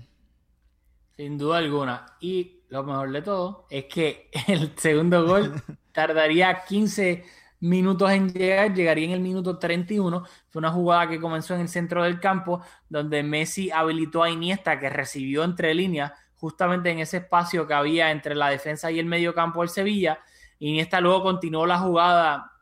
Sin 1.16 1.38
duda 1.38 1.58
alguna. 1.58 2.06
Y 2.20 2.60
lo 2.68 2.84
mejor 2.84 3.10
de 3.10 3.22
todo 3.22 3.66
es 3.68 3.86
que 3.86 4.30
el 4.46 4.72
segundo 4.78 5.26
gol 5.26 5.60
tardaría 5.92 6.62
15 6.64 7.24
minutos 7.62 8.10
en 8.10 8.32
llegar, 8.32 8.74
llegaría 8.74 9.06
en 9.06 9.12
el 9.12 9.20
minuto 9.20 9.58
31. 9.58 10.24
Fue 10.50 10.60
una 10.60 10.70
jugada 10.70 11.08
que 11.08 11.20
comenzó 11.20 11.54
en 11.54 11.62
el 11.62 11.68
centro 11.68 12.04
del 12.04 12.20
campo, 12.20 12.62
donde 12.88 13.22
Messi 13.22 13.70
habilitó 13.70 14.22
a 14.22 14.30
Iniesta, 14.30 14.78
que 14.78 14.90
recibió 14.90 15.44
entre 15.44 15.74
líneas, 15.74 16.12
justamente 16.34 16.90
en 16.90 16.98
ese 16.98 17.18
espacio 17.18 17.66
que 17.66 17.74
había 17.74 18.10
entre 18.10 18.34
la 18.34 18.50
defensa 18.50 18.90
y 18.90 18.98
el 18.98 19.06
medio 19.06 19.34
campo 19.34 19.60
del 19.60 19.70
Sevilla. 19.70 20.20
Iniesta 20.58 21.00
luego 21.00 21.22
continuó 21.22 21.66
la 21.66 21.78
jugada 21.78 22.52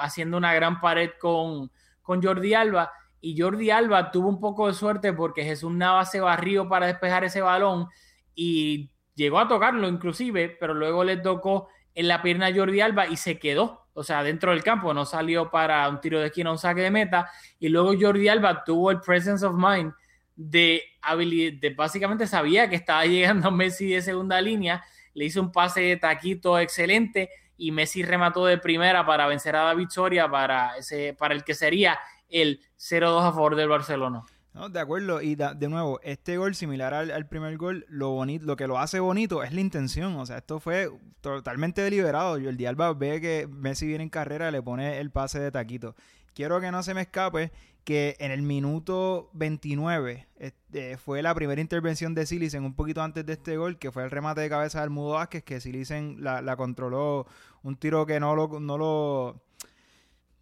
haciendo 0.00 0.36
una 0.36 0.52
gran 0.54 0.80
pared 0.80 1.10
con, 1.20 1.70
con 2.02 2.22
Jordi 2.22 2.54
Alba 2.54 2.90
y 3.20 3.40
Jordi 3.40 3.70
Alba 3.70 4.10
tuvo 4.10 4.28
un 4.28 4.40
poco 4.40 4.66
de 4.66 4.74
suerte 4.74 5.12
porque 5.12 5.44
Jesús 5.44 5.72
Nava 5.72 6.04
se 6.04 6.20
barrió 6.20 6.68
para 6.68 6.86
despejar 6.86 7.24
ese 7.24 7.40
balón 7.40 7.88
y 8.34 8.90
llegó 9.14 9.38
a 9.38 9.48
tocarlo 9.48 9.88
inclusive, 9.88 10.56
pero 10.60 10.74
luego 10.74 11.04
le 11.04 11.16
tocó 11.16 11.68
en 11.94 12.08
la 12.08 12.22
pierna 12.22 12.46
a 12.46 12.54
Jordi 12.54 12.80
Alba 12.80 13.06
y 13.06 13.16
se 13.16 13.38
quedó, 13.38 13.85
o 13.96 14.04
sea, 14.04 14.22
dentro 14.22 14.50
del 14.52 14.62
campo, 14.62 14.92
no 14.92 15.06
salió 15.06 15.50
para 15.50 15.88
un 15.88 16.02
tiro 16.02 16.20
de 16.20 16.26
esquina, 16.26 16.52
un 16.52 16.58
saque 16.58 16.82
de 16.82 16.90
meta, 16.90 17.30
y 17.58 17.70
luego 17.70 17.94
Jordi 17.98 18.28
Alba 18.28 18.62
tuvo 18.62 18.90
el 18.90 19.00
presence 19.00 19.44
of 19.44 19.54
mind 19.56 19.90
de, 20.36 20.82
de 21.18 21.74
básicamente 21.74 22.26
sabía 22.26 22.68
que 22.68 22.76
estaba 22.76 23.06
llegando 23.06 23.50
Messi 23.50 23.88
de 23.88 24.02
segunda 24.02 24.38
línea, 24.40 24.84
le 25.14 25.24
hizo 25.24 25.40
un 25.40 25.50
pase 25.50 25.80
de 25.80 25.96
taquito 25.96 26.58
excelente 26.58 27.30
y 27.56 27.72
Messi 27.72 28.02
remató 28.02 28.44
de 28.44 28.58
primera 28.58 29.06
para 29.06 29.26
vencer 29.26 29.56
a 29.56 29.64
la 29.64 29.72
victoria 29.72 30.30
para, 30.30 30.76
ese, 30.76 31.14
para 31.14 31.34
el 31.34 31.42
que 31.42 31.54
sería 31.54 31.98
el 32.28 32.60
0-2 32.78 33.20
a 33.26 33.32
favor 33.32 33.56
del 33.56 33.70
Barcelona. 33.70 34.24
No, 34.56 34.70
de 34.70 34.80
acuerdo, 34.80 35.20
y 35.20 35.34
de 35.34 35.68
nuevo, 35.68 36.00
este 36.02 36.38
gol 36.38 36.54
similar 36.54 36.94
al, 36.94 37.28
primer 37.28 37.58
gol, 37.58 37.84
lo 37.90 38.12
bonito, 38.12 38.46
lo 38.46 38.56
que 38.56 38.66
lo 38.66 38.78
hace 38.78 39.00
bonito 39.00 39.42
es 39.42 39.52
la 39.52 39.60
intención, 39.60 40.16
o 40.16 40.24
sea, 40.24 40.38
esto 40.38 40.60
fue 40.60 40.90
totalmente 41.20 41.82
deliberado. 41.82 42.36
El 42.36 42.66
Alba 42.66 42.94
ve 42.94 43.20
que 43.20 43.46
Messi 43.50 43.86
viene 43.86 44.04
en 44.04 44.08
carrera, 44.08 44.50
le 44.50 44.62
pone 44.62 44.98
el 44.98 45.10
pase 45.10 45.40
de 45.40 45.50
taquito. 45.50 45.94
Quiero 46.32 46.58
que 46.58 46.70
no 46.70 46.82
se 46.82 46.94
me 46.94 47.02
escape 47.02 47.52
que 47.84 48.16
en 48.18 48.30
el 48.30 48.40
minuto 48.40 49.28
29 49.34 50.26
este, 50.38 50.96
fue 50.96 51.20
la 51.20 51.34
primera 51.34 51.60
intervención 51.60 52.14
de 52.14 52.24
Silicen 52.24 52.64
un 52.64 52.74
poquito 52.74 53.02
antes 53.02 53.26
de 53.26 53.34
este 53.34 53.58
gol, 53.58 53.78
que 53.78 53.92
fue 53.92 54.04
el 54.04 54.10
remate 54.10 54.40
de 54.40 54.48
cabeza 54.48 54.80
del 54.80 54.88
Mudo 54.88 55.12
Vázquez, 55.12 55.44
que 55.44 55.60
Silicen 55.60 56.16
la, 56.24 56.40
la 56.40 56.56
controló, 56.56 57.26
un 57.62 57.76
tiro 57.76 58.06
que 58.06 58.18
no 58.20 58.34
lo, 58.34 58.58
no 58.58 58.78
lo 58.78 59.45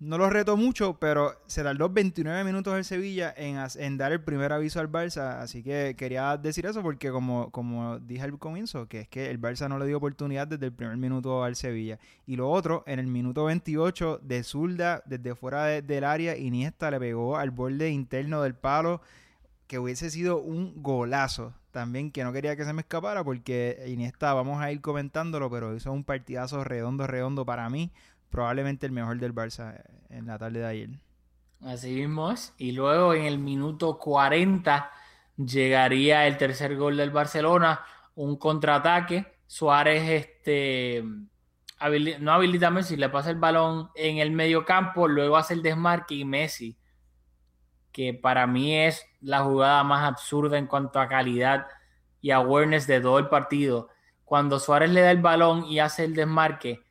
no 0.01 0.19
lo 0.19 0.29
reto 0.29 0.57
mucho, 0.57 0.99
pero 0.99 1.33
se 1.47 1.63
tardó 1.63 1.89
29 1.89 2.45
minutos 2.45 2.77
el 2.77 2.85
Sevilla 2.85 3.33
en, 3.37 3.97
dar 3.97 4.13
el 4.13 4.23
primer 4.23 4.53
aviso 4.53 4.81
al 4.81 4.91
Barça. 4.91 5.41
Así 5.41 5.63
que 5.63 5.95
quería 5.97 6.37
decir 6.37 6.67
eso 6.67 6.83
porque, 6.83 7.11
como, 7.11 7.51
como 7.53 7.99
dije 8.01 8.23
al 8.23 8.39
comienzo, 8.39 8.89
que 8.89 9.01
es 9.01 9.09
que 9.09 9.31
el 9.31 9.41
Barça 9.41 9.69
no 9.69 9.79
le 9.79 9.87
dio 9.87 9.97
oportunidad 9.97 10.49
desde 10.49 10.67
el 10.67 10.73
primer 10.73 10.97
minuto 10.97 11.45
al 11.45 11.55
Sevilla. 11.55 11.99
Y 12.27 12.37
lo 12.37 12.51
otro, 12.51 12.83
en 12.87 12.99
el 12.99 13.07
minuto 13.07 13.45
28, 13.45 14.21
de 14.23 14.43
zurda, 14.43 15.03
desde 15.07 15.35
fuera 15.35 15.65
del 15.67 16.05
área, 16.05 16.37
Iniesta 16.37 16.91
le 16.91 16.99
pegó 16.99 17.37
al 17.37 17.51
borde 17.51 17.91
interno 17.91 18.43
del 18.43 18.55
palo, 18.55 19.01
que 19.69 19.79
hubiese 19.79 20.11
sido 20.11 20.39
un 20.41 20.83
golazo. 20.83 21.55
También 21.71 22.13
que 22.13 22.23
no 22.23 22.33
quería 22.33 22.57
que 22.57 22.65
se 22.65 22.73
me 22.73 22.83
escapara 22.83 23.25
porque 23.25 23.85
Iniesta, 23.89 24.35
vamos 24.35 24.61
a 24.61 24.71
ir 24.71 24.81
comentándolo, 24.81 25.51
pero 25.51 25.75
hizo 25.75 25.93
un 25.93 26.05
partidazo 26.05 26.63
redondo, 26.63 27.07
redondo 27.07 27.47
para 27.47 27.69
mí 27.71 27.91
probablemente 28.35 28.85
el 28.85 28.91
mejor 28.91 29.17
del 29.19 29.33
Barça 29.33 29.81
en 30.11 30.26
la 30.26 30.37
tarde 30.37 30.59
de 30.59 30.67
ayer. 30.67 30.91
Así 31.61 31.95
mismo 31.95 32.33
es. 32.33 32.53
Y 32.59 32.73
luego 32.73 33.14
en 33.14 33.26
el 33.26 33.38
minuto 33.38 33.97
40 33.97 34.91
llegaría 35.37 36.26
el 36.26 36.37
tercer 36.37 36.76
gol 36.76 36.97
del 36.97 37.12
Barcelona, 37.12 37.81
un 38.17 38.37
contraataque. 38.37 39.38
Suárez 39.47 40.03
este, 40.11 41.05
no 42.19 42.33
habilita 42.33 42.67
a 42.67 42.71
Messi, 42.73 42.97
le 42.97 43.09
pasa 43.09 43.31
el 43.31 43.37
balón 43.37 43.91
en 43.95 44.19
el 44.19 44.33
medio 44.33 44.64
campo, 44.64 45.07
luego 45.07 45.37
hace 45.37 45.55
el 45.55 45.62
desmarque 45.62 46.17
y 46.17 46.25
Messi, 46.25 46.76
que 47.93 48.14
para 48.14 48.49
mí 48.49 48.76
es 48.76 49.07
la 49.21 49.45
jugada 49.45 49.85
más 49.85 50.03
absurda 50.03 50.59
en 50.59 50.67
cuanto 50.67 50.99
a 50.99 51.09
calidad 51.09 51.69
y 52.21 52.33
awareness 52.33 52.88
de 52.88 53.00
todo 53.00 53.21
el 53.21 53.29
partido. 53.29 53.91
Cuando 54.25 54.59
Suárez 54.59 54.91
le 54.91 55.03
da 55.03 55.12
el 55.12 55.23
balón 55.23 55.67
y 55.67 55.79
hace 55.79 56.03
el 56.03 56.17
desmarque, 56.17 56.84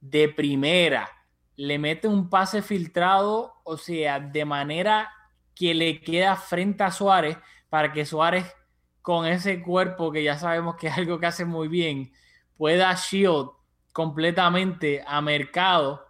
de 0.00 0.28
primera, 0.28 1.08
le 1.56 1.78
mete 1.78 2.08
un 2.08 2.30
pase 2.30 2.62
filtrado, 2.62 3.54
o 3.64 3.76
sea, 3.76 4.20
de 4.20 4.44
manera 4.44 5.10
que 5.54 5.74
le 5.74 6.00
queda 6.00 6.36
frente 6.36 6.84
a 6.84 6.92
Suárez 6.92 7.36
para 7.68 7.92
que 7.92 8.06
Suárez 8.06 8.54
con 9.02 9.26
ese 9.26 9.62
cuerpo 9.62 10.12
que 10.12 10.22
ya 10.22 10.38
sabemos 10.38 10.76
que 10.76 10.88
es 10.88 10.96
algo 10.96 11.18
que 11.18 11.26
hace 11.26 11.44
muy 11.44 11.68
bien, 11.68 12.12
pueda 12.56 12.94
shield 12.94 13.50
completamente 13.92 15.02
a 15.06 15.20
mercado 15.20 16.06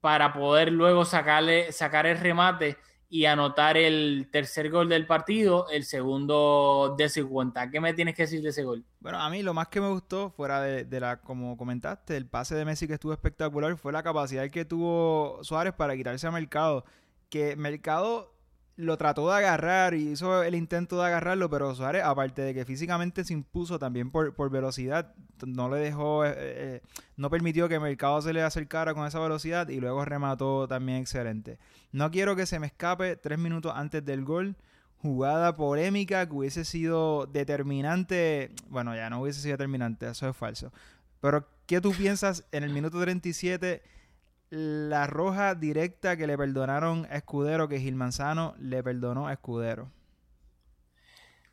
para 0.00 0.32
poder 0.32 0.72
luego 0.72 1.04
sacarle, 1.04 1.70
sacar 1.70 2.06
el 2.06 2.18
remate 2.18 2.76
y 3.14 3.26
anotar 3.26 3.76
el 3.76 4.30
tercer 4.32 4.70
gol 4.70 4.88
del 4.88 5.06
partido, 5.06 5.68
el 5.68 5.84
segundo 5.84 6.94
de 6.96 7.10
su 7.10 7.28
cuenta. 7.28 7.70
¿Qué 7.70 7.78
me 7.78 7.92
tienes 7.92 8.14
que 8.14 8.22
decir 8.22 8.40
de 8.40 8.48
ese 8.48 8.62
gol? 8.64 8.86
Bueno, 9.00 9.18
a 9.18 9.28
mí 9.28 9.42
lo 9.42 9.52
más 9.52 9.68
que 9.68 9.82
me 9.82 9.90
gustó, 9.90 10.30
fuera 10.30 10.62
de, 10.62 10.98
la, 10.98 11.20
como 11.20 11.58
comentaste, 11.58 12.16
el 12.16 12.24
pase 12.24 12.54
de 12.54 12.64
Messi 12.64 12.86
que 12.86 12.94
estuvo 12.94 13.12
espectacular, 13.12 13.76
fue 13.76 13.92
la 13.92 14.02
capacidad 14.02 14.48
que 14.48 14.64
tuvo 14.64 15.40
Suárez 15.42 15.74
para 15.74 15.94
quitarse 15.94 16.26
a 16.26 16.30
Mercado. 16.30 16.86
Que 17.28 17.54
Mercado 17.54 18.32
lo 18.76 18.96
trató 18.96 19.28
de 19.28 19.36
agarrar 19.36 19.94
y 19.94 20.12
hizo 20.12 20.42
el 20.42 20.54
intento 20.54 20.98
de 20.98 21.06
agarrarlo, 21.06 21.50
pero 21.50 21.74
Suárez, 21.74 22.02
aparte 22.04 22.42
de 22.42 22.54
que 22.54 22.64
físicamente 22.64 23.24
se 23.24 23.32
impuso 23.32 23.78
también 23.78 24.10
por, 24.10 24.34
por 24.34 24.50
velocidad, 24.50 25.14
no 25.46 25.68
le 25.68 25.78
dejó, 25.78 26.24
eh, 26.24 26.34
eh, 26.36 26.82
no 27.16 27.28
permitió 27.28 27.68
que 27.68 27.78
Mercado 27.78 28.22
se 28.22 28.32
le 28.32 28.42
acercara 28.42 28.94
con 28.94 29.06
esa 29.06 29.20
velocidad 29.20 29.68
y 29.68 29.80
luego 29.80 30.04
remató 30.04 30.66
también 30.68 30.98
excelente. 30.98 31.58
No 31.92 32.10
quiero 32.10 32.34
que 32.34 32.46
se 32.46 32.58
me 32.58 32.66
escape 32.66 33.16
tres 33.16 33.38
minutos 33.38 33.72
antes 33.74 34.04
del 34.04 34.24
gol. 34.24 34.56
Jugada 34.96 35.56
polémica 35.56 36.26
que 36.26 36.32
hubiese 36.32 36.64
sido 36.64 37.26
determinante. 37.26 38.52
Bueno, 38.68 38.94
ya 38.94 39.10
no 39.10 39.20
hubiese 39.20 39.40
sido 39.40 39.54
determinante, 39.54 40.08
eso 40.08 40.28
es 40.28 40.36
falso. 40.36 40.72
Pero, 41.20 41.48
¿qué 41.66 41.80
tú 41.80 41.92
piensas 41.92 42.44
en 42.52 42.62
el 42.62 42.72
minuto 42.72 43.00
37? 43.00 43.82
La 44.54 45.06
roja 45.06 45.54
directa 45.54 46.14
que 46.18 46.26
le 46.26 46.36
perdonaron 46.36 47.06
a 47.10 47.16
Escudero, 47.16 47.68
que 47.68 47.80
Gil 47.80 47.94
Manzano 47.94 48.54
le 48.58 48.82
perdonó 48.82 49.26
a 49.26 49.32
Escudero. 49.32 49.90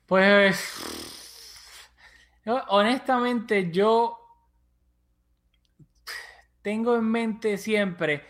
Pues, 0.05 0.59
honestamente, 2.67 3.71
yo 3.71 4.19
tengo 6.61 6.97
en 6.97 7.05
mente 7.05 7.57
siempre 7.57 8.27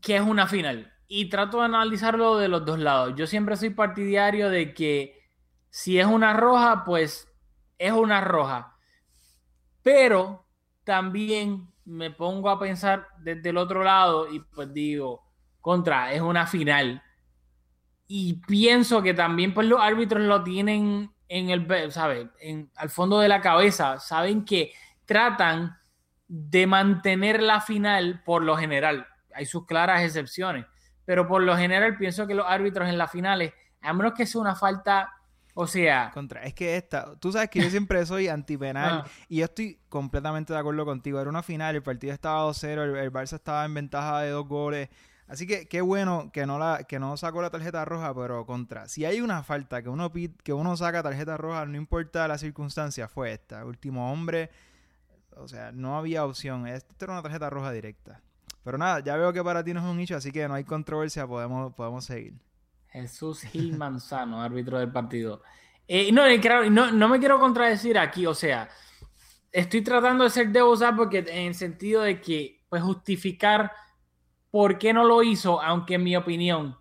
que 0.00 0.14
es 0.14 0.22
una 0.22 0.46
final 0.46 0.94
y 1.08 1.28
trato 1.28 1.58
de 1.58 1.64
analizarlo 1.64 2.38
de 2.38 2.46
los 2.46 2.64
dos 2.64 2.78
lados. 2.78 3.14
Yo 3.16 3.26
siempre 3.26 3.56
soy 3.56 3.70
partidario 3.70 4.50
de 4.50 4.72
que 4.72 5.20
si 5.68 5.98
es 5.98 6.06
una 6.06 6.32
roja, 6.32 6.84
pues 6.84 7.28
es 7.76 7.90
una 7.90 8.20
roja. 8.20 8.76
Pero 9.82 10.46
también 10.84 11.71
me 11.92 12.10
pongo 12.10 12.48
a 12.48 12.58
pensar 12.58 13.06
desde 13.18 13.50
el 13.50 13.58
otro 13.58 13.84
lado 13.84 14.32
y 14.32 14.40
pues 14.40 14.72
digo, 14.72 15.22
contra, 15.60 16.12
es 16.12 16.22
una 16.22 16.46
final. 16.46 17.02
Y 18.06 18.34
pienso 18.46 19.02
que 19.02 19.14
también 19.14 19.52
pues 19.52 19.66
los 19.66 19.80
árbitros 19.80 20.22
lo 20.22 20.42
tienen 20.42 21.14
en 21.28 21.50
el, 21.50 21.92
¿sabe? 21.92 22.30
En, 22.40 22.70
al 22.76 22.88
fondo 22.88 23.20
de 23.20 23.28
la 23.28 23.40
cabeza, 23.40 23.98
saben 23.98 24.44
que 24.44 24.72
tratan 25.04 25.78
de 26.26 26.66
mantener 26.66 27.42
la 27.42 27.60
final 27.60 28.22
por 28.24 28.42
lo 28.42 28.56
general. 28.56 29.06
Hay 29.34 29.44
sus 29.44 29.66
claras 29.66 30.02
excepciones, 30.02 30.64
pero 31.04 31.28
por 31.28 31.42
lo 31.42 31.56
general 31.56 31.98
pienso 31.98 32.26
que 32.26 32.34
los 32.34 32.46
árbitros 32.46 32.88
en 32.88 32.96
las 32.96 33.10
finales, 33.10 33.52
a 33.82 33.92
menos 33.92 34.14
que 34.14 34.24
sea 34.24 34.40
una 34.40 34.54
falta 34.54 35.12
o 35.54 35.66
sea. 35.66 36.10
Contra, 36.12 36.42
es 36.44 36.54
que 36.54 36.76
esta, 36.76 37.14
tú 37.16 37.32
sabes 37.32 37.50
que 37.50 37.60
yo 37.60 37.70
siempre 37.70 38.04
soy 38.06 38.28
antipenal 38.28 39.02
ah. 39.06 39.10
y 39.28 39.38
yo 39.38 39.44
estoy 39.44 39.78
completamente 39.88 40.52
de 40.52 40.58
acuerdo 40.58 40.84
contigo. 40.84 41.20
Era 41.20 41.28
una 41.28 41.42
final, 41.42 41.74
el 41.74 41.82
partido 41.82 42.12
estaba 42.12 42.48
2-0, 42.48 42.98
el, 42.98 43.12
Barça 43.12 43.34
estaba 43.34 43.64
en 43.64 43.74
ventaja 43.74 44.20
de 44.20 44.30
dos 44.30 44.46
goles. 44.46 44.88
Así 45.28 45.46
que 45.46 45.66
qué 45.66 45.80
bueno 45.80 46.30
que 46.32 46.46
no 46.46 46.58
la 46.58 46.84
que 46.84 46.98
no 46.98 47.16
sacó 47.16 47.40
la 47.40 47.50
tarjeta 47.50 47.84
roja, 47.84 48.14
pero 48.14 48.44
contra. 48.44 48.88
Si 48.88 49.04
hay 49.04 49.20
una 49.20 49.42
falta 49.42 49.82
que 49.82 49.88
uno 49.88 50.10
que 50.42 50.52
uno 50.52 50.76
saca 50.76 51.02
tarjeta 51.02 51.36
roja, 51.36 51.64
no 51.64 51.76
importa 51.76 52.28
la 52.28 52.38
circunstancia, 52.38 53.08
fue 53.08 53.32
esta. 53.32 53.64
Último 53.64 54.12
hombre. 54.12 54.50
O 55.36 55.48
sea, 55.48 55.72
no 55.72 55.96
había 55.96 56.24
opción. 56.24 56.66
Esta 56.66 57.04
era 57.04 57.14
una 57.14 57.22
tarjeta 57.22 57.48
roja 57.48 57.72
directa. 57.72 58.20
Pero 58.64 58.78
nada, 58.78 59.00
ya 59.00 59.16
veo 59.16 59.32
que 59.32 59.42
para 59.42 59.64
ti 59.64 59.72
no 59.74 59.80
es 59.80 59.86
un 59.86 59.98
hecho, 60.00 60.16
así 60.16 60.30
que 60.30 60.46
no 60.46 60.54
hay 60.54 60.64
controversia, 60.64 61.26
podemos, 61.26 61.72
podemos 61.74 62.04
seguir. 62.04 62.34
Jesús 62.92 63.42
Gil 63.42 63.76
Manzano, 63.76 64.42
árbitro 64.42 64.78
del 64.78 64.92
partido. 64.92 65.42
Eh, 65.88 66.12
no, 66.12 66.24
no, 66.70 66.92
no, 66.92 67.08
me 67.08 67.18
quiero 67.18 67.40
contradecir 67.40 67.98
aquí, 67.98 68.26
o 68.26 68.34
sea, 68.34 68.68
estoy 69.50 69.82
tratando 69.82 70.24
de 70.24 70.30
ser 70.30 70.48
devil's 70.48 70.82
porque 70.96 71.18
en 71.18 71.48
el 71.48 71.54
sentido 71.54 72.02
de 72.02 72.20
que, 72.20 72.62
pues, 72.68 72.82
justificar 72.82 73.72
por 74.50 74.78
qué 74.78 74.92
no 74.92 75.04
lo 75.04 75.22
hizo, 75.22 75.60
aunque 75.60 75.94
en 75.94 76.04
mi 76.04 76.14
opinión, 76.16 76.76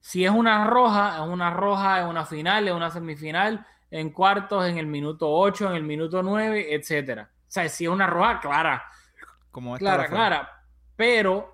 si 0.00 0.24
es 0.24 0.30
una 0.30 0.66
roja, 0.66 1.22
es 1.22 1.28
una 1.28 1.50
roja, 1.50 2.00
es 2.00 2.06
una 2.06 2.26
final, 2.26 2.68
es 2.68 2.74
una 2.74 2.90
semifinal, 2.90 3.66
en 3.90 4.10
cuartos, 4.10 4.66
en 4.66 4.76
el 4.76 4.86
minuto 4.86 5.30
8, 5.30 5.70
en 5.70 5.76
el 5.76 5.84
minuto 5.84 6.22
9, 6.22 6.74
etcétera. 6.74 7.30
O 7.32 7.50
sea, 7.54 7.68
si 7.68 7.84
es 7.84 7.90
una 7.90 8.08
roja 8.08 8.40
clara. 8.40 8.84
Como 9.52 9.76
clara, 9.78 10.08
clara. 10.08 10.64
Pero 10.96 11.53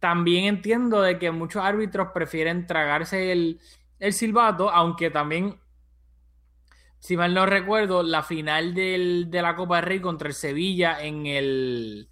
también 0.00 0.46
entiendo 0.46 1.02
de 1.02 1.18
que 1.18 1.30
muchos 1.30 1.62
árbitros 1.62 2.08
prefieren 2.12 2.66
tragarse 2.66 3.32
el, 3.32 3.60
silbato, 4.12 4.70
aunque 4.70 5.10
también, 5.10 5.60
si 6.98 7.16
mal 7.16 7.34
no 7.34 7.46
recuerdo, 7.46 8.02
la 8.02 8.22
final 8.22 8.74
de 8.74 9.28
la 9.30 9.54
Copa 9.54 9.76
del 9.76 9.84
Rey 9.84 10.00
contra 10.00 10.28
el 10.28 10.34
Sevilla 10.34 11.00
en 11.02 11.26
el... 11.26 12.08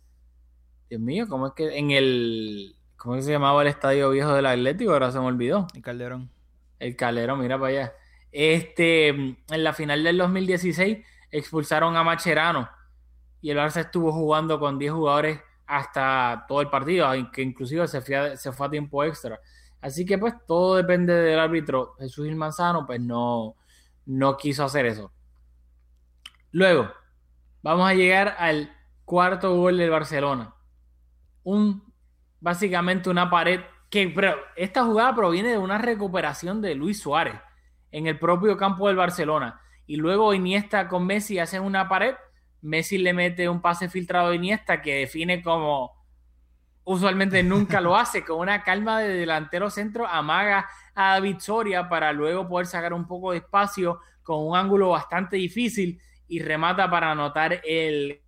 Dios 0.90 1.00
mío, 1.00 1.26
¿cómo 1.28 1.48
es 1.48 1.52
que? 1.54 1.76
En 1.78 1.90
el... 1.90 2.76
¿Cómo 2.96 3.20
se 3.20 3.30
llamaba 3.30 3.62
el 3.62 3.68
estadio 3.68 4.10
viejo 4.10 4.34
del 4.34 4.46
Atlético? 4.46 4.92
Ahora 4.92 5.10
se 5.10 5.20
me 5.20 5.26
olvidó. 5.26 5.66
El 5.74 5.82
Calderón. 5.82 6.30
El 6.78 6.96
Calderón, 6.96 7.40
mira 7.40 7.58
para 7.58 7.70
allá. 7.70 7.92
Este, 8.32 9.08
en 9.08 9.36
la 9.48 9.72
final 9.72 10.04
del 10.04 10.18
2016 10.18 10.98
expulsaron 11.30 11.96
a 11.96 12.04
Macherano 12.04 12.68
y 13.40 13.50
el 13.50 13.58
Barça 13.58 13.80
estuvo 13.80 14.12
jugando 14.12 14.58
con 14.58 14.78
10 14.78 14.92
jugadores 14.92 15.40
hasta 15.68 16.46
todo 16.48 16.62
el 16.62 16.70
partido, 16.70 17.06
que 17.30 17.42
inclusive 17.42 17.86
se 17.86 18.00
fue, 18.00 18.16
a, 18.16 18.70
tiempo 18.70 19.04
extra. 19.04 19.38
Así 19.80 20.06
que 20.06 20.16
pues 20.16 20.34
todo 20.46 20.76
depende 20.76 21.14
del 21.14 21.38
árbitro. 21.38 21.94
Jesús 21.98 22.24
Gil 22.24 22.36
Manzano 22.36 22.86
pues 22.86 23.00
no, 23.00 23.54
no 24.06 24.36
quiso 24.36 24.64
hacer 24.64 24.86
eso. 24.86 25.12
Luego, 26.50 26.90
vamos 27.62 27.88
a 27.88 27.94
llegar 27.94 28.34
al 28.38 28.74
cuarto 29.04 29.54
gol 29.56 29.76
del 29.76 29.90
Barcelona. 29.90 30.54
Un, 31.44 31.92
básicamente 32.40 33.10
una 33.10 33.28
pared 33.28 33.60
que, 33.90 34.14
esta 34.56 34.84
jugada 34.84 35.14
proviene 35.14 35.50
de 35.50 35.58
una 35.58 35.76
recuperación 35.76 36.62
de 36.62 36.74
Luis 36.74 37.00
Suárez 37.00 37.34
en 37.90 38.06
el 38.06 38.18
propio 38.18 38.56
campo 38.56 38.88
del 38.88 38.96
Barcelona. 38.96 39.60
Y 39.86 39.96
luego 39.96 40.32
Iniesta 40.32 40.88
con 40.88 41.06
Messi 41.06 41.38
hacen 41.38 41.62
una 41.62 41.88
pared 41.88 42.14
Messi 42.62 42.98
le 42.98 43.12
mete 43.12 43.48
un 43.48 43.60
pase 43.60 43.88
filtrado 43.88 44.28
a 44.30 44.34
Iniesta 44.34 44.82
que 44.82 45.00
define 45.00 45.42
como 45.42 45.96
usualmente 46.84 47.42
nunca 47.42 47.80
lo 47.80 47.96
hace, 47.96 48.24
con 48.24 48.40
una 48.40 48.62
calma 48.62 49.00
de 49.00 49.08
delantero 49.08 49.68
centro, 49.68 50.06
amaga 50.06 50.68
a 50.94 51.20
Victoria 51.20 51.88
para 51.88 52.12
luego 52.12 52.48
poder 52.48 52.66
sacar 52.66 52.92
un 52.94 53.06
poco 53.06 53.32
de 53.32 53.38
espacio 53.38 54.00
con 54.22 54.46
un 54.46 54.56
ángulo 54.56 54.90
bastante 54.90 55.36
difícil 55.36 56.00
y 56.26 56.40
remata 56.40 56.90
para 56.90 57.12
anotar 57.12 57.60
el 57.64 58.22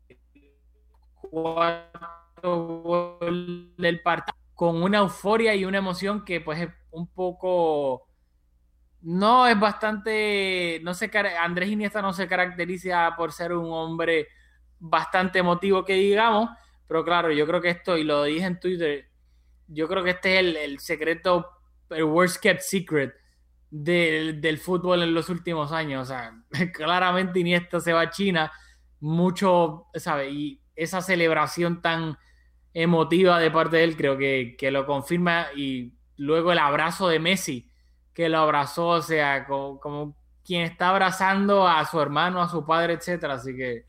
cuarto 1.15 2.83
gol 2.83 3.75
del 3.77 4.01
partido 4.03 4.37
con 4.55 4.83
una 4.83 4.99
euforia 4.99 5.55
y 5.55 5.65
una 5.65 5.79
emoción 5.79 6.23
que 6.25 6.43
pues 6.43 6.61
es 6.61 6.69
un 6.91 7.07
poco 7.07 8.10
no, 9.03 9.47
es 9.47 9.59
bastante. 9.59 10.81
No 10.83 10.95
sé, 10.95 11.11
Andrés 11.41 11.71
Iniesta 11.71 12.03
no 12.03 12.13
se 12.13 12.29
caracteriza 12.29 13.15
por 13.17 13.33
ser 13.33 13.53
un 13.53 13.73
hombre 13.73 14.29
bastante 14.79 15.39
emotivo, 15.39 15.85
que 15.85 15.95
digamos. 15.95 16.51
Pero 16.87 17.05
claro, 17.05 17.31
yo 17.33 17.47
creo 17.47 17.61
que 17.61 17.71
esto, 17.71 17.97
y 17.97 18.05
lo 18.05 18.25
dije 18.25 18.45
en 18.45 18.61
Twitter, 18.61 19.09
yo 19.69 19.89
creo 19.89 20.03
que 20.03 20.11
este 20.11 20.41
es 20.41 20.57
el, 20.57 20.79
secreto, 20.81 21.49
el 21.91 22.05
worst 22.05 22.43
kept 22.43 22.61
secret 22.61 23.15
del, 23.71 24.41
del, 24.41 24.59
fútbol 24.59 25.03
en 25.03 25.15
los 25.15 25.29
últimos 25.29 25.73
años. 25.73 26.03
O 26.03 26.13
sea, 26.13 26.33
claramente 26.75 27.41
Iniesta 27.41 27.81
se 27.81 27.93
va 27.93 28.03
a 28.03 28.11
China, 28.11 28.53
mucho, 28.99 29.87
¿sabes? 29.95 30.33
Y 30.33 30.61
esa 30.77 31.01
celebración 31.01 31.81
tan 31.81 32.19
emotiva 32.75 33.39
de 33.39 33.51
parte 33.51 33.77
de 33.79 33.85
él, 33.85 33.97
creo 33.97 34.19
que, 34.19 34.57
que 34.59 34.71
lo 34.71 34.85
confirma. 34.85 35.47
Y 35.55 35.95
luego 36.17 36.53
el 36.53 36.59
abrazo 36.59 37.09
de 37.09 37.19
Messi 37.21 37.70
que 38.15 38.29
lo 38.29 38.39
abrazó, 38.39 38.89
o 38.89 39.03
sea, 39.03 39.47
como, 39.47 40.15
quien 40.45 40.63
está 40.63 40.91
abrazando 40.91 41.67
a 41.67 41.85
su 41.87 42.01
hermano, 42.01 42.43
a 42.43 42.49
su 42.49 42.65
padre, 42.65 42.95
etcétera. 42.95 43.35
Así 43.35 43.57
que 43.57 43.87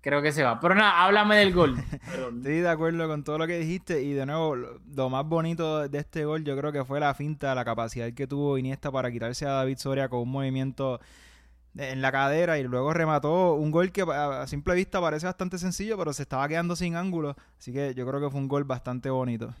creo 0.00 0.22
que 0.22 0.32
se 0.32 0.42
va. 0.42 0.60
Pero 0.60 0.74
nada, 0.74 1.04
háblame 1.04 1.36
del 1.36 1.52
gol. 1.52 1.76
Estoy 2.36 2.60
de 2.60 2.68
acuerdo 2.68 3.08
con 3.08 3.24
todo 3.24 3.38
lo 3.38 3.46
que 3.46 3.58
dijiste 3.58 4.02
y 4.02 4.12
de 4.12 4.26
nuevo, 4.26 4.56
lo 4.56 5.10
más 5.10 5.26
bonito 5.26 5.88
de 5.88 5.98
este 5.98 6.24
gol 6.24 6.44
yo 6.44 6.56
creo 6.56 6.72
que 6.72 6.84
fue 6.84 7.00
la 7.00 7.14
finta, 7.14 7.54
la 7.54 7.64
capacidad 7.64 8.12
que 8.12 8.26
tuvo 8.26 8.58
Iniesta 8.58 8.90
para 8.92 9.10
quitarse 9.10 9.46
a 9.46 9.52
David 9.52 9.78
Soria 9.78 10.08
con 10.08 10.20
un 10.20 10.30
movimiento 10.30 11.00
en 11.76 12.02
la 12.02 12.12
cadera 12.12 12.58
y 12.58 12.62
luego 12.62 12.92
remató 12.92 13.54
un 13.54 13.70
gol 13.70 13.90
que 13.90 14.02
a 14.02 14.46
simple 14.46 14.74
vista 14.74 15.00
parece 15.00 15.26
bastante 15.26 15.58
sencillo, 15.58 15.98
pero 15.98 16.12
se 16.12 16.22
estaba 16.22 16.46
quedando 16.48 16.76
sin 16.76 16.96
ángulo. 16.96 17.36
Así 17.58 17.72
que 17.72 17.94
yo 17.94 18.06
creo 18.06 18.20
que 18.20 18.30
fue 18.30 18.40
un 18.40 18.48
gol 18.48 18.64
bastante 18.64 19.10
bonito. 19.10 19.54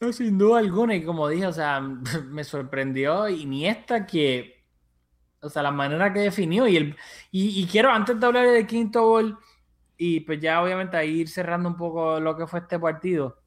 No, 0.00 0.12
sin 0.12 0.38
duda 0.38 0.60
alguna, 0.60 0.94
y 0.94 1.04
como 1.04 1.28
dije, 1.28 1.46
o 1.46 1.52
sea, 1.52 1.80
me 2.26 2.44
sorprendió 2.44 3.28
Iniesta 3.28 4.06
que, 4.06 4.64
o 5.40 5.48
sea, 5.50 5.62
la 5.62 5.72
manera 5.72 6.12
que 6.12 6.20
definió 6.20 6.68
y 6.68 6.76
el 6.76 6.96
y, 7.32 7.66
quiero 7.66 7.90
antes 7.90 8.18
de 8.18 8.26
hablar 8.26 8.46
del 8.46 8.66
quinto 8.66 9.02
gol 9.06 9.38
y 9.96 10.20
pues 10.20 10.40
ya 10.40 10.62
obviamente 10.62 10.96
a 10.96 11.04
ir 11.04 11.28
cerrando 11.28 11.68
un 11.68 11.76
poco 11.76 12.20
lo 12.20 12.36
que 12.36 12.46
fue 12.46 12.60
este 12.60 12.78
partido. 12.78 13.42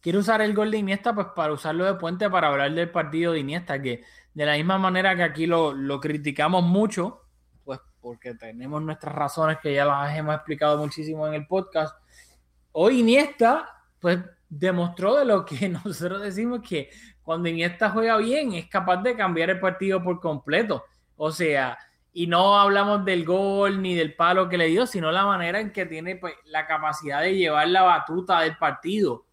Quiero 0.00 0.20
usar 0.20 0.40
el 0.40 0.54
gol 0.54 0.70
de 0.70 0.78
Iniesta 0.78 1.14
pues 1.14 1.28
para 1.36 1.52
usarlo 1.52 1.84
de 1.84 1.94
puente 1.94 2.28
para 2.30 2.48
hablar 2.48 2.72
del 2.74 2.90
partido 2.90 3.32
de 3.32 3.40
Iniesta, 3.40 3.80
que 3.82 4.02
de 4.34 4.46
la 4.46 4.56
misma 4.56 4.78
manera 4.78 5.14
que 5.14 5.22
aquí 5.22 5.46
lo, 5.46 5.74
lo 5.74 6.00
criticamos 6.00 6.64
mucho, 6.64 7.22
pues 7.64 7.80
porque 8.00 8.34
tenemos 8.34 8.82
nuestras 8.82 9.14
razones 9.14 9.58
que 9.62 9.74
ya 9.74 9.84
las 9.84 10.16
hemos 10.16 10.34
explicado 10.34 10.78
muchísimo 10.78 11.26
en 11.28 11.34
el 11.34 11.46
podcast. 11.46 11.96
Hoy 12.72 13.00
Iniesta, 13.00 13.68
pues 14.00 14.18
demostró 14.58 15.16
de 15.16 15.24
lo 15.24 15.44
que 15.44 15.68
nosotros 15.68 16.22
decimos 16.22 16.60
que 16.66 16.90
cuando 17.22 17.48
Iniesta 17.48 17.90
juega 17.90 18.16
bien 18.18 18.52
es 18.52 18.68
capaz 18.68 18.98
de 18.98 19.16
cambiar 19.16 19.50
el 19.50 19.60
partido 19.60 20.02
por 20.02 20.20
completo. 20.20 20.84
O 21.16 21.30
sea, 21.30 21.78
y 22.12 22.26
no 22.26 22.58
hablamos 22.58 23.04
del 23.04 23.24
gol 23.24 23.80
ni 23.80 23.94
del 23.94 24.14
palo 24.14 24.48
que 24.48 24.58
le 24.58 24.66
dio, 24.66 24.86
sino 24.86 25.10
la 25.10 25.24
manera 25.24 25.60
en 25.60 25.72
que 25.72 25.86
tiene 25.86 26.16
pues, 26.16 26.34
la 26.44 26.66
capacidad 26.66 27.22
de 27.22 27.36
llevar 27.36 27.68
la 27.68 27.82
batuta 27.82 28.40
del 28.40 28.56
partido. 28.58 29.26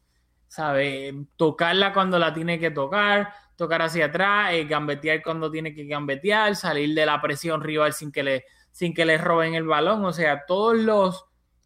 ¿Sabe? 0.47 1.13
Tocarla 1.35 1.93
cuando 1.93 2.17
la 2.17 2.33
tiene 2.33 2.57
que 2.57 2.71
tocar, 2.71 3.33
tocar 3.55 3.81
hacia 3.81 4.05
atrás, 4.05 4.53
eh, 4.53 4.65
gambetear 4.65 5.21
cuando 5.21 5.51
tiene 5.51 5.75
que 5.75 5.85
gambetear, 5.85 6.55
salir 6.55 6.95
de 6.95 7.05
la 7.05 7.21
presión 7.21 7.61
rival 7.61 7.93
sin 7.93 8.11
que 8.11 8.23
le, 8.23 8.45
sin 8.71 8.93
que 8.93 9.05
le 9.05 9.17
roben 9.17 9.53
el 9.53 9.65
balón. 9.65 10.05
O 10.05 10.13
sea, 10.13 10.45
todos 10.47 10.77
los, 10.77 11.25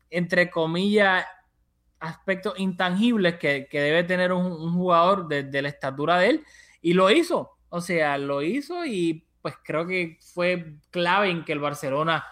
entre 0.09 0.49
comillas, 0.49 1.25
aspectos 2.03 2.53
intangibles 2.59 3.35
que, 3.35 3.67
debe 3.71 4.03
tener 4.03 4.33
un, 4.33 4.73
jugador 4.73 5.27
de, 5.27 5.61
la 5.61 5.69
estatura 5.69 6.17
de 6.17 6.29
él. 6.29 6.45
Y 6.81 6.93
lo 6.93 7.09
hizo. 7.09 7.51
O 7.69 7.81
sea, 7.81 8.17
lo 8.17 8.41
hizo 8.41 8.85
y 8.85 9.25
pues 9.41 9.55
creo 9.63 9.87
que 9.87 10.17
fue 10.33 10.75
clave 10.91 11.29
en 11.29 11.43
que 11.43 11.53
el 11.53 11.59
Barcelona 11.59 12.23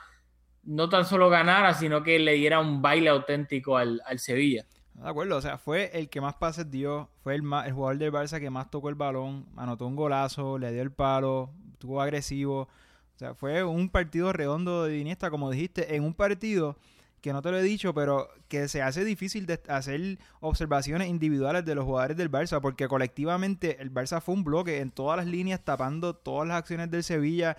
no 0.63 0.89
tan 0.89 1.05
solo 1.05 1.29
ganara, 1.29 1.73
sino 1.73 2.03
que 2.03 2.19
le 2.19 2.33
diera 2.33 2.59
un 2.59 2.81
baile 2.81 3.09
auténtico 3.09 3.77
al, 3.77 4.01
al 4.05 4.19
Sevilla. 4.19 4.65
De 4.93 5.09
acuerdo, 5.09 5.37
o 5.37 5.41
sea, 5.41 5.57
fue 5.57 5.89
el 5.93 6.09
que 6.09 6.21
más 6.21 6.35
pases 6.35 6.69
dio, 6.69 7.09
fue 7.23 7.33
el, 7.33 7.41
más, 7.41 7.65
el 7.65 7.73
jugador 7.73 7.97
del 7.97 8.11
Barça 8.11 8.39
que 8.39 8.49
más 8.49 8.69
tocó 8.69 8.89
el 8.89 8.95
balón, 8.95 9.47
anotó 9.55 9.87
un 9.87 9.95
golazo, 9.95 10.59
le 10.59 10.71
dio 10.71 10.83
el 10.83 10.91
palo, 10.91 11.49
estuvo 11.73 12.01
agresivo. 12.01 12.61
O 13.15 13.17
sea, 13.17 13.33
fue 13.33 13.63
un 13.63 13.89
partido 13.89 14.31
redondo 14.31 14.83
de 14.83 14.99
Iniesta, 14.99 15.31
como 15.31 15.49
dijiste, 15.49 15.95
en 15.95 16.03
un 16.03 16.13
partido 16.13 16.77
que 17.21 17.33
no 17.33 17.41
te 17.41 17.51
lo 17.51 17.59
he 17.59 17.63
dicho, 17.63 17.93
pero 17.93 18.29
que 18.47 18.67
se 18.67 18.81
hace 18.81 19.05
difícil 19.05 19.47
hacer 19.67 20.17
observaciones 20.39 21.07
individuales 21.07 21.63
de 21.63 21.75
los 21.75 21.85
jugadores 21.85 22.17
del 22.17 22.31
Barça, 22.31 22.59
porque 22.59 22.87
colectivamente 22.87 23.81
el 23.81 23.93
Barça 23.93 24.21
fue 24.21 24.35
un 24.35 24.43
bloque 24.43 24.79
en 24.79 24.89
todas 24.89 25.17
las 25.17 25.27
líneas, 25.27 25.63
tapando 25.63 26.15
todas 26.15 26.47
las 26.47 26.57
acciones 26.57 26.89
del 26.89 27.03
Sevilla. 27.03 27.55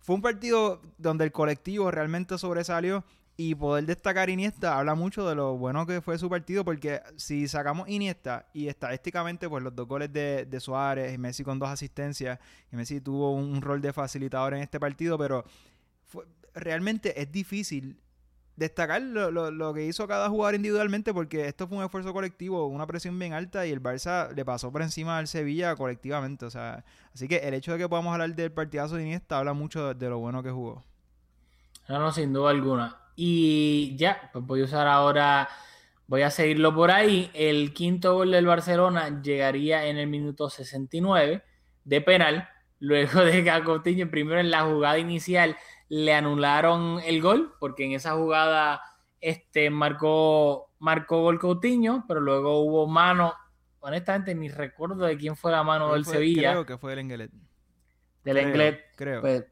Fue 0.00 0.16
un 0.16 0.22
partido 0.22 0.80
donde 0.98 1.24
el 1.24 1.32
colectivo 1.32 1.90
realmente 1.90 2.38
sobresalió 2.38 3.04
y 3.36 3.54
poder 3.54 3.84
destacar 3.84 4.30
Iniesta 4.30 4.78
habla 4.78 4.94
mucho 4.94 5.28
de 5.28 5.34
lo 5.34 5.56
bueno 5.56 5.86
que 5.86 6.00
fue 6.00 6.18
su 6.18 6.30
partido, 6.30 6.64
porque 6.64 7.02
si 7.16 7.48
sacamos 7.48 7.88
Iniesta 7.88 8.48
y 8.52 8.68
estadísticamente, 8.68 9.48
pues 9.48 9.62
los 9.62 9.74
dos 9.74 9.86
goles 9.88 10.12
de, 10.12 10.48
Suárez 10.60 11.18
Messi 11.18 11.42
con 11.42 11.58
dos 11.58 11.68
asistencias, 11.68 12.38
y 12.72 12.76
Messi 12.76 13.00
tuvo 13.00 13.32
un, 13.32 13.60
rol 13.60 13.80
de 13.80 13.92
facilitador 13.92 14.54
en 14.54 14.62
este 14.62 14.78
partido, 14.78 15.18
pero 15.18 15.44
realmente 16.54 17.20
es 17.20 17.30
difícil 17.30 17.98
destacar 18.56 19.02
lo, 19.02 19.30
lo, 19.30 19.50
lo, 19.50 19.74
que 19.74 19.84
hizo 19.84 20.06
cada 20.06 20.28
jugador 20.28 20.54
individualmente 20.54 21.12
porque 21.12 21.46
esto 21.46 21.66
fue 21.66 21.78
un 21.78 21.84
esfuerzo 21.84 22.12
colectivo, 22.12 22.66
una 22.66 22.86
presión 22.86 23.18
bien 23.18 23.32
alta 23.32 23.66
y 23.66 23.72
el 23.72 23.82
Barça 23.82 24.32
le 24.32 24.44
pasó 24.44 24.70
por 24.70 24.82
encima 24.82 25.18
al 25.18 25.26
Sevilla 25.26 25.74
colectivamente. 25.76 26.46
O 26.46 26.50
sea, 26.50 26.84
así 27.14 27.26
que 27.26 27.36
el 27.36 27.54
hecho 27.54 27.72
de 27.72 27.78
que 27.78 27.88
podamos 27.88 28.12
hablar 28.12 28.34
del 28.34 28.52
partidazo 28.52 28.96
de 28.96 29.02
Iniesta 29.02 29.38
habla 29.38 29.52
mucho 29.52 29.94
de, 29.94 30.08
lo 30.08 30.18
bueno 30.18 30.42
que 30.42 30.50
jugó. 30.50 30.84
No, 31.88 31.98
no, 31.98 32.12
sin 32.12 32.32
duda 32.32 32.50
alguna. 32.50 32.96
Y 33.16 33.94
ya, 33.96 34.30
pues 34.32 34.44
voy 34.44 34.62
a 34.62 34.64
usar 34.64 34.86
ahora, 34.86 35.48
voy 36.06 36.22
a 36.22 36.30
seguirlo 36.30 36.74
por 36.74 36.90
ahí. 36.90 37.30
El 37.34 37.72
quinto 37.72 38.14
gol 38.14 38.30
del 38.30 38.46
Barcelona 38.46 39.20
llegaría 39.22 39.86
en 39.86 39.98
el 39.98 40.06
minuto 40.06 40.48
69 40.48 41.42
de 41.84 42.00
penal, 42.00 42.48
luego 42.78 43.20
de 43.20 43.44
que 43.44 43.62
Coutinho, 43.64 44.10
primero 44.10 44.40
en 44.40 44.50
la 44.50 44.62
jugada 44.62 44.98
inicial, 44.98 45.56
le 45.88 46.14
anularon 46.14 47.00
el 47.04 47.20
gol, 47.20 47.54
porque 47.58 47.84
en 47.84 47.92
esa 47.92 48.12
jugada 48.12 48.82
este, 49.20 49.70
marcó, 49.70 50.72
marcó 50.78 51.22
gol 51.22 51.38
Coutinho, 51.38 52.04
pero 52.06 52.20
luego 52.20 52.60
hubo 52.60 52.86
mano. 52.86 53.34
Honestamente, 53.80 54.34
ni 54.34 54.48
recuerdo 54.48 55.04
de 55.04 55.16
quién 55.16 55.36
fue 55.36 55.52
la 55.52 55.62
mano 55.62 55.92
del 55.92 56.04
Sevilla. 56.04 56.52
Creo 56.52 56.66
que 56.66 56.78
fue 56.78 56.94
el 56.94 57.00
Englet. 57.00 57.30
Del 58.22 58.36
Englet. 58.38 58.80
Creo. 58.96 59.20
Pues, 59.20 59.44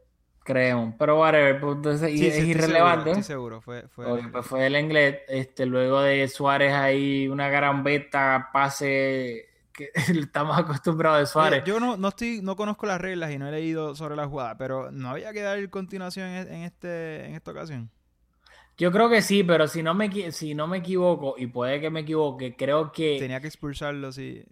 Creemos, 0.44 0.94
pero 0.98 1.20
whatever, 1.20 1.60
pues, 1.60 1.76
entonces 1.76 2.20
es 2.20 2.44
irrelevante. 2.44 3.14
Sí, 3.14 3.22
seguro, 3.22 3.60
fue, 3.60 3.86
fue, 3.86 4.28
pues 4.32 4.44
fue 4.44 4.66
el 4.66 4.76
inglés, 4.76 5.20
este, 5.28 5.66
luego 5.66 6.00
de 6.00 6.26
Suárez 6.26 6.72
ahí 6.72 7.28
una 7.28 7.48
gran 7.48 7.84
beta, 7.84 8.50
pase 8.52 9.51
que 9.72 9.90
estamos 9.94 10.56
acostumbrados 10.58 11.20
de 11.20 11.26
Suárez. 11.26 11.64
yo 11.64 11.80
no, 11.80 11.96
no 11.96 12.08
estoy, 12.08 12.40
no 12.42 12.56
conozco 12.56 12.86
las 12.86 13.00
reglas 13.00 13.30
y 13.30 13.38
no 13.38 13.48
he 13.48 13.52
leído 13.52 13.94
sobre 13.94 14.16
la 14.16 14.26
jugada, 14.26 14.56
pero 14.56 14.90
no 14.90 15.10
había 15.10 15.32
que 15.32 15.42
dar 15.42 15.70
continuación 15.70 16.28
en, 16.28 16.52
en 16.52 16.62
este, 16.62 17.26
en 17.26 17.34
esta 17.34 17.50
ocasión. 17.50 17.90
Yo 18.78 18.90
creo 18.90 19.08
que 19.08 19.22
sí, 19.22 19.44
pero 19.44 19.68
si 19.68 19.82
no 19.82 19.94
me 19.94 20.32
si 20.32 20.54
no 20.54 20.66
me 20.66 20.78
equivoco, 20.78 21.34
y 21.36 21.46
puede 21.46 21.80
que 21.80 21.90
me 21.90 22.00
equivoque, 22.00 22.56
creo 22.56 22.90
que. 22.90 23.16
Tenía 23.18 23.40
que 23.40 23.46
expulsarlo, 23.48 24.12
sí. 24.12 24.44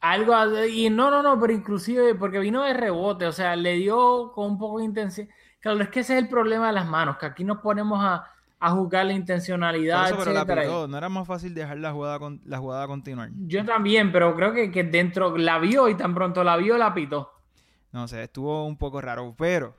Algo, 0.00 0.34
y 0.66 0.90
no, 0.90 1.10
no, 1.10 1.22
no, 1.22 1.38
pero 1.40 1.52
inclusive 1.52 2.14
porque 2.14 2.38
vino 2.38 2.64
de 2.64 2.74
rebote, 2.74 3.26
o 3.26 3.32
sea, 3.32 3.54
le 3.54 3.74
dio 3.74 4.32
con 4.32 4.52
un 4.52 4.58
poco 4.58 4.78
de 4.78 4.84
intensidad. 4.84 5.28
Claro, 5.60 5.80
es 5.80 5.88
que 5.90 6.00
ese 6.00 6.16
es 6.16 6.22
el 6.22 6.28
problema 6.28 6.68
de 6.68 6.72
las 6.72 6.86
manos, 6.86 7.18
que 7.18 7.26
aquí 7.26 7.44
nos 7.44 7.58
ponemos 7.58 8.02
a, 8.02 8.28
a 8.62 8.70
juzgar 8.70 9.04
la 9.04 9.12
intencionalidad. 9.12 10.06
Eso, 10.06 10.16
pero 10.16 10.32
la 10.32 10.86
no 10.86 10.96
era 10.96 11.08
más 11.08 11.26
fácil 11.26 11.52
dejar 11.52 11.78
la 11.78 11.90
jugada, 11.90 12.20
con, 12.20 12.40
la 12.44 12.58
jugada 12.58 12.86
continuar. 12.86 13.30
Yo 13.34 13.64
también, 13.64 14.12
pero 14.12 14.36
creo 14.36 14.52
que, 14.52 14.70
que 14.70 14.84
dentro 14.84 15.36
la 15.36 15.58
vio 15.58 15.88
y 15.88 15.96
tan 15.96 16.14
pronto 16.14 16.44
la 16.44 16.56
vio, 16.56 16.78
la 16.78 16.94
pitó. 16.94 17.32
No 17.90 18.06
sé, 18.06 18.22
estuvo 18.22 18.64
un 18.64 18.78
poco 18.78 19.00
raro, 19.00 19.34
pero 19.36 19.76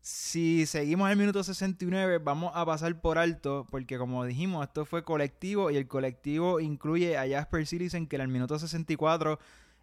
si 0.00 0.66
seguimos 0.66 1.08
el 1.12 1.16
minuto 1.16 1.44
69, 1.44 2.18
vamos 2.18 2.50
a 2.56 2.66
pasar 2.66 3.00
por 3.00 3.18
alto, 3.18 3.68
porque 3.70 3.98
como 3.98 4.24
dijimos, 4.24 4.66
esto 4.66 4.84
fue 4.84 5.04
colectivo 5.04 5.70
y 5.70 5.76
el 5.76 5.86
colectivo 5.86 6.58
incluye 6.58 7.16
a 7.16 7.28
Jasper 7.28 7.68
Citizen, 7.68 8.08
que 8.08 8.16
en 8.16 8.22
el 8.22 8.28
minuto 8.28 8.58
64, 8.58 9.38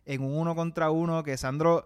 en 0.05 0.21
un 0.23 0.37
uno 0.37 0.55
contra 0.55 0.91
uno, 0.91 1.23
que 1.23 1.37
Sandro 1.37 1.85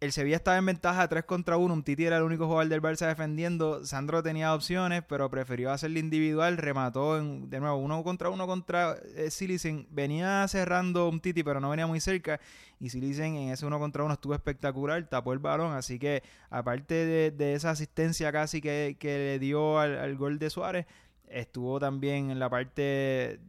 el 0.00 0.12
Sevilla 0.12 0.36
estaba 0.36 0.58
en 0.58 0.66
ventaja 0.66 1.08
3 1.08 1.24
contra 1.24 1.56
1. 1.56 1.72
Un 1.72 1.82
Titi 1.82 2.04
era 2.04 2.18
el 2.18 2.24
único 2.24 2.46
jugador 2.46 2.68
del 2.68 2.82
Barça 2.82 3.06
defendiendo. 3.06 3.84
Sandro 3.84 4.22
tenía 4.22 4.54
opciones, 4.54 5.02
pero 5.08 5.30
prefirió 5.30 5.70
hacerle 5.70 6.00
individual. 6.00 6.58
Remató 6.58 7.16
de 7.16 7.60
nuevo 7.60 7.76
uno 7.76 8.02
contra 8.04 8.28
uno 8.28 8.46
contra 8.46 8.96
eh, 9.16 9.30
Silicen. 9.30 9.86
Venía 9.90 10.46
cerrando 10.48 11.08
un 11.08 11.20
Titi, 11.20 11.42
pero 11.42 11.60
no 11.60 11.70
venía 11.70 11.86
muy 11.86 12.00
cerca. 12.00 12.40
Y 12.80 12.90
Silicen 12.90 13.36
en 13.36 13.50
ese 13.50 13.64
uno 13.64 13.78
contra 13.78 14.04
uno 14.04 14.14
estuvo 14.14 14.34
espectacular. 14.34 15.08
Tapó 15.08 15.32
el 15.32 15.38
balón. 15.38 15.72
Así 15.72 15.98
que, 15.98 16.22
aparte 16.50 17.30
de, 17.30 17.54
esa 17.54 17.70
asistencia 17.70 18.30
casi 18.30 18.60
que, 18.60 18.96
le 19.00 19.38
dio 19.38 19.78
al, 19.78 20.16
gol 20.16 20.38
de 20.38 20.50
Suárez, 20.50 20.86
estuvo 21.28 21.80
también 21.80 22.30
en 22.30 22.38
la 22.38 22.50
parte 22.50 23.40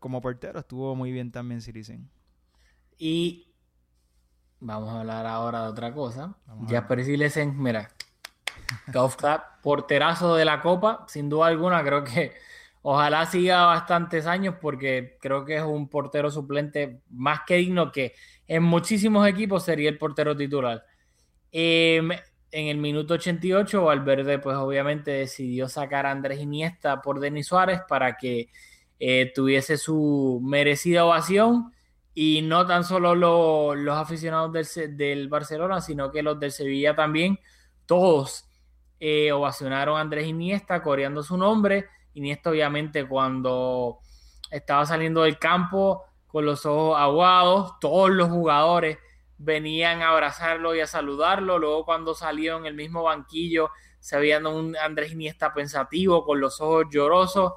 como 0.00 0.20
portero. 0.20 0.58
Estuvo 0.58 0.96
muy 0.96 1.12
bien 1.12 1.30
también 1.30 1.60
Silicen. 1.60 2.08
Y 2.98 3.49
Vamos 4.60 4.90
a 4.90 5.00
hablar 5.00 5.26
ahora 5.26 5.62
de 5.62 5.68
otra 5.68 5.92
cosa. 5.92 6.34
Ya 6.66 6.86
Silesen, 6.86 7.60
mira, 7.60 7.90
golf 8.92 9.16
club, 9.16 9.40
porterazo 9.62 10.36
de 10.36 10.44
la 10.44 10.60
Copa, 10.60 11.06
sin 11.08 11.30
duda 11.30 11.46
alguna, 11.46 11.82
creo 11.82 12.04
que 12.04 12.34
ojalá 12.82 13.24
siga 13.24 13.64
bastantes 13.64 14.26
años 14.26 14.56
porque 14.60 15.16
creo 15.20 15.46
que 15.46 15.56
es 15.56 15.62
un 15.62 15.88
portero 15.88 16.30
suplente 16.30 17.00
más 17.08 17.40
que 17.46 17.56
digno 17.56 17.90
que 17.90 18.14
en 18.46 18.62
muchísimos 18.62 19.26
equipos 19.26 19.64
sería 19.64 19.88
el 19.88 19.96
portero 19.96 20.36
titular. 20.36 20.84
Em, 21.52 22.10
en 22.52 22.66
el 22.66 22.76
minuto 22.76 23.14
88, 23.14 23.84
Valverde, 23.84 24.38
pues 24.40 24.56
obviamente 24.56 25.10
decidió 25.12 25.68
sacar 25.68 26.04
a 26.04 26.10
Andrés 26.10 26.40
Iniesta 26.40 27.00
por 27.00 27.20
Denis 27.20 27.46
Suárez 27.46 27.80
para 27.88 28.16
que 28.16 28.50
eh, 28.98 29.32
tuviese 29.34 29.78
su 29.78 30.40
merecida 30.44 31.06
ovación 31.06 31.72
y 32.22 32.42
no 32.42 32.66
tan 32.66 32.84
solo 32.84 33.14
los 33.14 33.96
aficionados 33.96 34.52
del, 34.52 35.28
Barcelona, 35.30 35.80
sino 35.80 36.10
que 36.10 36.22
los 36.22 36.38
del 36.38 36.52
Sevilla 36.52 36.94
también, 36.94 37.40
todos 37.86 38.44
eh, 38.98 39.32
ovacionaron 39.32 39.96
a 39.96 40.02
Andrés 40.02 40.26
Iniesta, 40.26 40.82
coreando 40.82 41.22
su 41.22 41.38
nombre. 41.38 41.88
Iniesta 42.12 42.50
obviamente 42.50 43.08
cuando 43.08 44.00
estaba 44.50 44.84
saliendo 44.84 45.22
del 45.22 45.38
campo 45.38 46.04
con 46.26 46.44
los 46.44 46.66
ojos 46.66 47.00
aguados, 47.00 47.80
todos 47.80 48.10
los 48.10 48.28
jugadores 48.28 48.98
venían 49.38 50.02
a 50.02 50.10
abrazarlo 50.10 50.74
y 50.74 50.80
a 50.80 50.86
saludarlo. 50.86 51.58
Luego 51.58 51.86
cuando 51.86 52.14
salió 52.14 52.58
en 52.58 52.66
el 52.66 52.74
mismo 52.74 53.04
banquillo, 53.04 53.70
se 53.98 54.18
veía 54.18 54.46
un 54.46 54.76
Andrés 54.76 55.12
Iniesta 55.12 55.54
pensativo, 55.54 56.26
con 56.26 56.38
los 56.38 56.60
ojos 56.60 56.84
llorosos. 56.90 57.54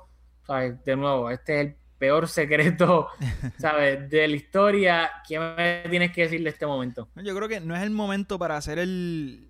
de 0.85 0.95
nuevo, 0.95 1.29
este 1.31 1.59
es 1.59 1.67
el 1.67 1.82
peor 1.97 2.27
secreto, 2.27 3.07
¿sabes? 3.59 4.09
De 4.09 4.27
la 4.27 4.35
historia. 4.35 5.11
¿Qué 5.27 5.39
me 5.39 5.89
tienes 5.89 6.11
que 6.11 6.23
decir 6.23 6.43
de 6.43 6.49
este 6.49 6.65
momento? 6.65 7.07
Yo 7.15 7.35
creo 7.35 7.47
que 7.47 7.59
no 7.59 7.75
es 7.75 7.83
el 7.83 7.91
momento 7.91 8.37
para 8.37 8.57
hacer 8.57 8.79
el, 8.79 9.49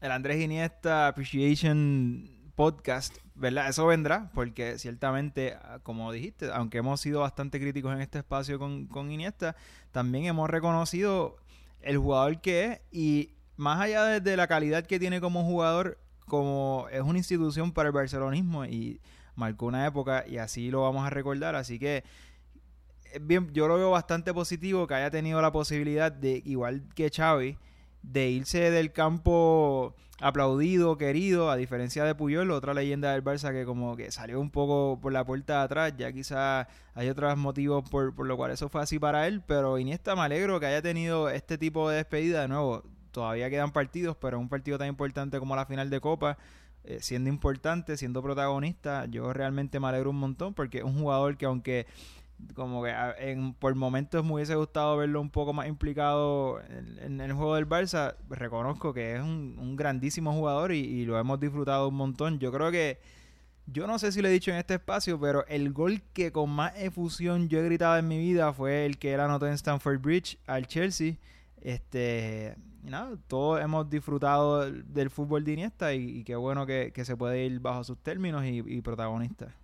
el 0.00 0.10
Andrés 0.10 0.40
Iniesta 0.40 1.08
Appreciation 1.08 2.30
Podcast, 2.54 3.18
¿verdad? 3.34 3.68
Eso 3.68 3.86
vendrá, 3.86 4.30
porque 4.34 4.78
ciertamente, 4.78 5.56
ah, 5.60 5.78
como 5.82 6.10
dijiste, 6.10 6.50
aunque 6.52 6.78
hemos 6.78 7.00
sido 7.00 7.20
bastante 7.20 7.60
críticos 7.60 7.92
en 7.92 8.00
este 8.00 8.18
espacio 8.18 8.58
con, 8.58 8.86
con 8.86 9.10
Iniesta, 9.10 9.56
también 9.92 10.24
hemos 10.24 10.48
reconocido 10.48 11.36
el 11.82 11.98
jugador 11.98 12.40
que 12.40 12.64
es 12.64 12.80
y 12.90 13.36
más 13.56 13.80
allá 13.80 14.20
de 14.20 14.36
la 14.36 14.46
calidad 14.46 14.86
que 14.86 14.98
tiene 14.98 15.20
como 15.20 15.44
jugador, 15.44 15.98
como 16.26 16.86
es 16.90 17.02
una 17.02 17.18
institución 17.18 17.72
para 17.72 17.88
el 17.88 17.92
barcelonismo 17.92 18.64
y 18.64 19.00
marcó 19.36 19.66
una 19.66 19.86
época 19.86 20.24
y 20.26 20.38
así 20.38 20.70
lo 20.70 20.82
vamos 20.82 21.06
a 21.06 21.10
recordar. 21.10 21.54
Así 21.54 21.78
que 21.78 22.04
bien, 23.20 23.50
yo 23.52 23.68
lo 23.68 23.76
veo 23.76 23.90
bastante 23.90 24.34
positivo 24.34 24.86
que 24.86 24.94
haya 24.94 25.10
tenido 25.10 25.40
la 25.40 25.52
posibilidad 25.52 26.10
de, 26.10 26.42
igual 26.44 26.82
que 26.94 27.10
Xavi, 27.10 27.56
de 28.02 28.30
irse 28.30 28.70
del 28.70 28.92
campo 28.92 29.94
aplaudido, 30.20 30.96
querido, 30.96 31.50
a 31.50 31.56
diferencia 31.56 32.04
de 32.04 32.14
Puyol, 32.14 32.50
otra 32.50 32.72
leyenda 32.72 33.12
del 33.12 33.22
Barça 33.22 33.52
que 33.52 33.64
como 33.64 33.96
que 33.96 34.10
salió 34.10 34.40
un 34.40 34.50
poco 34.50 34.98
por 35.00 35.12
la 35.12 35.24
puerta 35.24 35.58
de 35.58 35.64
atrás, 35.64 35.94
ya 35.96 36.12
quizás 36.12 36.66
hay 36.94 37.08
otros 37.08 37.36
motivos 37.36 37.88
por, 37.90 38.14
por 38.14 38.26
lo 38.26 38.36
cual 38.36 38.50
eso 38.50 38.68
fue 38.68 38.80
así 38.82 38.98
para 38.98 39.26
él, 39.26 39.42
pero 39.46 39.78
Iniesta 39.78 40.16
me 40.16 40.22
alegro 40.22 40.58
que 40.58 40.66
haya 40.66 40.80
tenido 40.80 41.28
este 41.28 41.58
tipo 41.58 41.90
de 41.90 41.96
despedida 41.96 42.42
de 42.42 42.48
nuevo. 42.48 42.82
Todavía 43.10 43.48
quedan 43.48 43.72
partidos, 43.72 44.16
pero 44.16 44.38
un 44.38 44.48
partido 44.48 44.78
tan 44.78 44.88
importante 44.88 45.38
como 45.38 45.56
la 45.56 45.64
final 45.66 45.88
de 45.90 46.00
Copa, 46.00 46.36
eh, 46.86 46.98
siendo 47.00 47.28
importante, 47.28 47.96
siendo 47.96 48.22
protagonista, 48.22 49.06
yo 49.06 49.32
realmente 49.32 49.80
me 49.80 49.88
alegro 49.88 50.10
un 50.10 50.18
montón 50.18 50.54
porque 50.54 50.78
es 50.78 50.84
un 50.84 50.98
jugador 50.98 51.36
que 51.36 51.46
aunque 51.46 51.86
como 52.54 52.82
que 52.82 52.94
en, 53.18 53.54
por 53.54 53.74
momentos 53.74 54.24
me 54.24 54.34
hubiese 54.34 54.54
gustado 54.54 54.96
verlo 54.96 55.20
un 55.20 55.30
poco 55.30 55.52
más 55.52 55.68
implicado 55.68 56.60
en, 57.00 57.20
el 57.20 57.32
juego 57.32 57.54
del 57.54 57.68
Barça. 57.68 58.16
Reconozco 58.28 58.92
que 58.92 59.16
es 59.16 59.20
un, 59.20 59.76
grandísimo 59.76 60.32
jugador 60.32 60.72
y, 60.72 61.04
lo 61.04 61.18
hemos 61.18 61.40
disfrutado 61.40 61.88
un 61.88 61.94
montón. 61.94 62.38
Yo 62.38 62.52
creo 62.52 62.70
que, 62.70 62.98
yo 63.66 63.86
no 63.86 63.98
sé 63.98 64.12
si 64.12 64.22
lo 64.22 64.28
he 64.28 64.32
dicho 64.32 64.50
en 64.50 64.58
este 64.58 64.74
espacio, 64.74 65.18
pero 65.18 65.46
el 65.48 65.72
gol 65.72 66.02
que 66.12 66.30
con 66.30 66.50
más 66.50 66.72
efusión 66.76 67.48
yo 67.48 67.58
he 67.60 67.64
gritado 67.64 67.96
en 67.96 68.06
mi 68.06 68.18
vida 68.18 68.52
fue 68.52 68.86
el 68.86 68.98
que 68.98 69.14
él 69.14 69.20
anotó 69.20 69.46
en 69.46 69.54
Stamford 69.54 70.00
Bridge 70.00 70.38
al 70.46 70.66
Chelsea. 70.66 71.14
Este, 71.62 72.54
nada, 72.90 73.16
todos 73.28 73.60
hemos 73.60 73.88
disfrutado 73.88 74.70
del 74.70 75.10
fútbol 75.10 75.44
de 75.44 75.52
Iniesta 75.52 75.94
y, 75.94 76.24
qué 76.24 76.36
bueno 76.36 76.66
que, 76.66 76.92
se 77.04 77.16
puede 77.16 77.44
ir 77.44 77.60
bajo 77.60 77.84
sus 77.84 77.98
términos 78.02 78.44
y, 78.44 78.62
y 78.66 78.80
protagonista. 78.82 79.54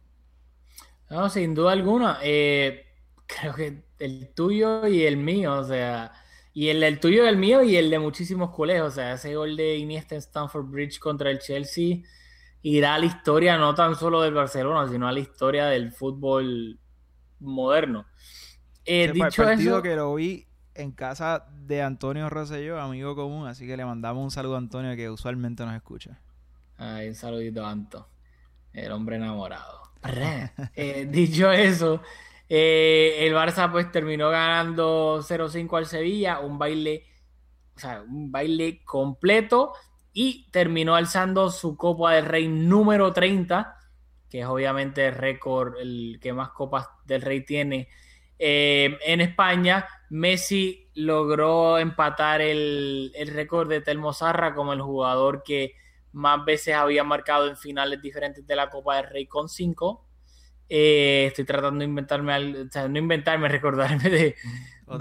No, 1.10 1.28
sin 1.28 1.54
duda 1.54 1.72
alguna. 1.72 2.18
Eh, 2.22 2.86
creo 3.26 3.54
que 3.54 3.84
el 3.98 4.32
tuyo 4.34 4.86
y 4.86 5.02
el 5.02 5.16
mío, 5.16 5.58
o 5.58 5.64
sea, 5.64 6.12
y 6.54 6.68
el, 6.68 6.82
el 6.82 7.00
tuyo 7.00 7.24
y 7.24 7.28
el 7.28 7.36
mío 7.36 7.62
y 7.62 7.76
el 7.76 7.90
de 7.90 7.98
muchísimos 7.98 8.50
colegios, 8.50 8.88
o 8.88 8.90
sea, 8.90 9.14
ese 9.14 9.34
gol 9.34 9.56
de 9.56 9.76
Iniesta 9.76 10.14
en 10.14 10.20
Stamford 10.20 10.66
Bridge 10.66 10.98
contra 10.98 11.30
el 11.30 11.38
Chelsea 11.38 11.98
irá 12.62 12.94
a 12.94 12.98
la 12.98 13.06
historia 13.06 13.58
no 13.58 13.74
tan 13.74 13.96
solo 13.96 14.22
del 14.22 14.34
Barcelona, 14.34 14.90
sino 14.90 15.08
a 15.08 15.12
la 15.12 15.20
historia 15.20 15.66
del 15.66 15.92
fútbol 15.92 16.78
moderno. 17.40 18.06
Eh, 18.84 19.10
dicho 19.12 19.42
partido 19.44 19.82
que 19.82 19.94
lo 19.94 20.14
vi 20.14 20.46
en 20.74 20.92
casa 20.92 21.46
de 21.66 21.82
Antonio 21.82 22.28
Rosselló, 22.30 22.80
amigo 22.80 23.14
común, 23.14 23.46
así 23.46 23.66
que 23.66 23.76
le 23.76 23.84
mandamos 23.84 24.22
un 24.22 24.30
saludo 24.30 24.54
a 24.56 24.58
Antonio 24.58 24.96
que 24.96 25.10
usualmente 25.10 25.64
nos 25.64 25.74
escucha. 25.74 26.20
Ay, 26.76 27.08
un 27.08 27.14
saludito 27.14 27.64
a 27.64 27.70
Anto, 27.70 28.08
el 28.72 28.92
hombre 28.92 29.16
enamorado. 29.16 29.82
Eh, 30.74 31.06
dicho 31.08 31.52
eso, 31.52 32.02
eh, 32.48 33.18
el 33.20 33.34
Barça 33.34 33.70
pues 33.70 33.90
terminó 33.92 34.30
ganando 34.30 35.22
0-5 35.22 35.78
al 35.78 35.86
Sevilla, 35.86 36.40
un 36.40 36.58
baile, 36.58 37.04
o 37.76 37.78
sea, 37.78 38.02
un 38.02 38.32
baile 38.32 38.82
completo 38.84 39.72
y 40.12 40.50
terminó 40.50 40.94
alzando 40.96 41.50
su 41.50 41.76
Copa 41.76 42.14
del 42.14 42.26
Rey 42.26 42.48
número 42.48 43.12
30, 43.12 43.78
que 44.28 44.40
es 44.40 44.46
obviamente 44.46 45.06
el 45.06 45.14
récord, 45.14 45.78
el 45.78 46.18
que 46.20 46.32
más 46.32 46.50
Copas 46.50 46.88
del 47.06 47.22
Rey 47.22 47.44
tiene 47.44 47.88
eh, 48.44 48.98
en 49.06 49.20
España. 49.20 49.86
Messi 50.10 50.90
logró 50.96 51.78
empatar 51.78 52.40
el, 52.40 53.12
el 53.14 53.28
récord 53.28 53.68
de 53.68 53.80
Telmo 53.80 54.12
Zarra 54.12 54.52
como 54.52 54.72
el 54.72 54.82
jugador 54.82 55.44
que 55.44 55.76
más 56.10 56.44
veces 56.44 56.74
había 56.74 57.04
marcado 57.04 57.46
en 57.46 57.56
finales 57.56 58.02
diferentes 58.02 58.44
de 58.44 58.56
la 58.56 58.68
Copa 58.68 58.96
del 58.96 59.10
Rey 59.10 59.26
con 59.26 59.48
cinco. 59.48 60.08
Eh, 60.68 61.26
estoy 61.28 61.44
tratando 61.44 61.78
de 61.78 61.84
inventarme, 61.84 62.62
o 62.62 62.68
sea, 62.68 62.88
no 62.88 62.98
inventarme, 62.98 63.48
recordarme 63.48 64.10
de, 64.10 64.34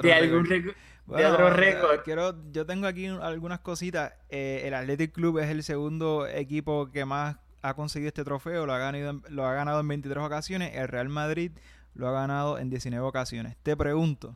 de 0.04 0.14
algún 0.14 0.46
récord. 0.46 0.76
de 1.08 1.26
otro 1.26 1.50
récord. 1.50 2.02
Quiero, 2.04 2.36
yo 2.52 2.68
tengo 2.68 2.86
aquí 2.86 3.08
algunas 3.08 3.62
cositas. 3.62 4.14
Eh, 4.30 4.62
el 4.66 4.76
Athletic 4.76 5.14
Club 5.14 5.40
es 5.40 5.50
el 5.50 5.64
segundo 5.64 6.28
equipo 6.28 6.92
que 6.92 7.06
más 7.06 7.38
ha 7.64 7.74
conseguido 7.74 8.10
este 8.10 8.24
trofeo. 8.24 8.68
Lo 8.68 8.74
ha, 8.74 8.78
ganado, 8.78 9.24
lo 9.30 9.48
ha 9.48 9.54
ganado 9.56 9.80
en 9.80 9.88
23 9.88 10.24
ocasiones. 10.24 10.76
El 10.76 10.88
Real 10.88 11.10
Madrid 11.10 11.54
lo 11.94 12.08
ha 12.08 12.12
ganado 12.12 12.58
en 12.58 12.70
19 12.70 13.06
ocasiones. 13.06 13.58
Te 13.64 13.76
pregunto, 13.76 14.36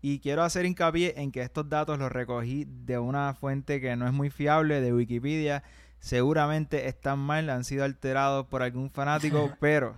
y 0.00 0.20
quiero 0.20 0.42
hacer 0.42 0.64
hincapié 0.64 1.14
en 1.20 1.32
que 1.32 1.42
estos 1.42 1.68
datos 1.68 1.98
los 1.98 2.12
recogí 2.12 2.64
de 2.66 2.98
una 2.98 3.34
fuente 3.34 3.80
que 3.80 3.96
no 3.96 4.06
es 4.06 4.12
muy 4.12 4.30
fiable, 4.30 4.80
de 4.80 4.92
Wikipedia 4.92 5.62
seguramente 5.98 6.86
están 6.86 7.18
mal, 7.18 7.50
han 7.50 7.64
sido 7.64 7.84
alterados 7.84 8.46
por 8.46 8.62
algún 8.62 8.90
fanático, 8.90 9.52
pero 9.60 9.96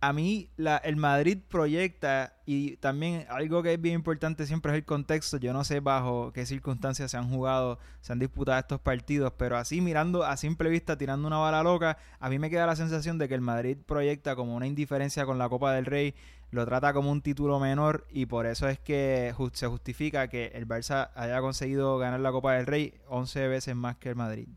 a 0.00 0.12
mí 0.12 0.50
la, 0.56 0.76
el 0.76 0.96
Madrid 0.96 1.38
proyecta 1.48 2.34
y 2.46 2.76
también 2.76 3.26
algo 3.28 3.62
que 3.62 3.74
es 3.74 3.80
bien 3.80 3.96
importante 3.96 4.46
siempre 4.46 4.72
es 4.72 4.78
el 4.78 4.84
contexto. 4.84 5.38
Yo 5.38 5.52
no 5.52 5.64
sé 5.64 5.80
bajo 5.80 6.32
qué 6.32 6.46
circunstancias 6.46 7.10
se 7.10 7.16
han 7.16 7.28
jugado, 7.28 7.78
se 8.00 8.12
han 8.12 8.20
disputado 8.20 8.58
estos 8.58 8.80
partidos, 8.80 9.32
pero 9.36 9.56
así 9.56 9.80
mirando 9.80 10.24
a 10.24 10.36
simple 10.36 10.70
vista, 10.70 10.96
tirando 10.96 11.26
una 11.26 11.38
bala 11.38 11.62
loca, 11.62 11.98
a 12.20 12.30
mí 12.30 12.38
me 12.38 12.48
queda 12.48 12.66
la 12.66 12.76
sensación 12.76 13.18
de 13.18 13.28
que 13.28 13.34
el 13.34 13.40
Madrid 13.40 13.76
proyecta 13.86 14.36
como 14.36 14.54
una 14.54 14.66
indiferencia 14.66 15.26
con 15.26 15.36
la 15.36 15.48
Copa 15.48 15.72
del 15.72 15.84
Rey, 15.84 16.14
lo 16.50 16.64
trata 16.64 16.92
como 16.92 17.10
un 17.10 17.20
título 17.20 17.58
menor 17.58 18.06
y 18.10 18.26
por 18.26 18.46
eso 18.46 18.68
es 18.68 18.78
que 18.78 19.34
se 19.52 19.66
justifica 19.66 20.28
que 20.28 20.46
el 20.54 20.66
Barça 20.66 21.10
haya 21.14 21.40
conseguido 21.40 21.98
ganar 21.98 22.20
la 22.20 22.32
Copa 22.32 22.54
del 22.54 22.66
Rey 22.66 22.94
11 23.08 23.48
veces 23.48 23.74
más 23.74 23.96
que 23.96 24.10
el 24.10 24.16
Madrid. 24.16 24.48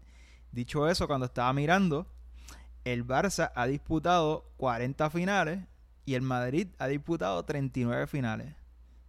Dicho 0.51 0.87
eso, 0.87 1.07
cuando 1.07 1.25
estaba 1.25 1.51
mirando, 1.53 2.07
el 2.85 3.05
Barça 3.05 3.51
ha 3.55 3.67
disputado 3.67 4.45
40 4.57 5.09
finales 5.09 5.59
y 6.05 6.15
el 6.15 6.21
Madrid 6.21 6.67
ha 6.79 6.87
disputado 6.87 7.43
39 7.43 8.07
finales. 8.07 8.53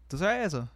¿Tú 0.08 0.18
sabes 0.18 0.48
eso? 0.48 0.68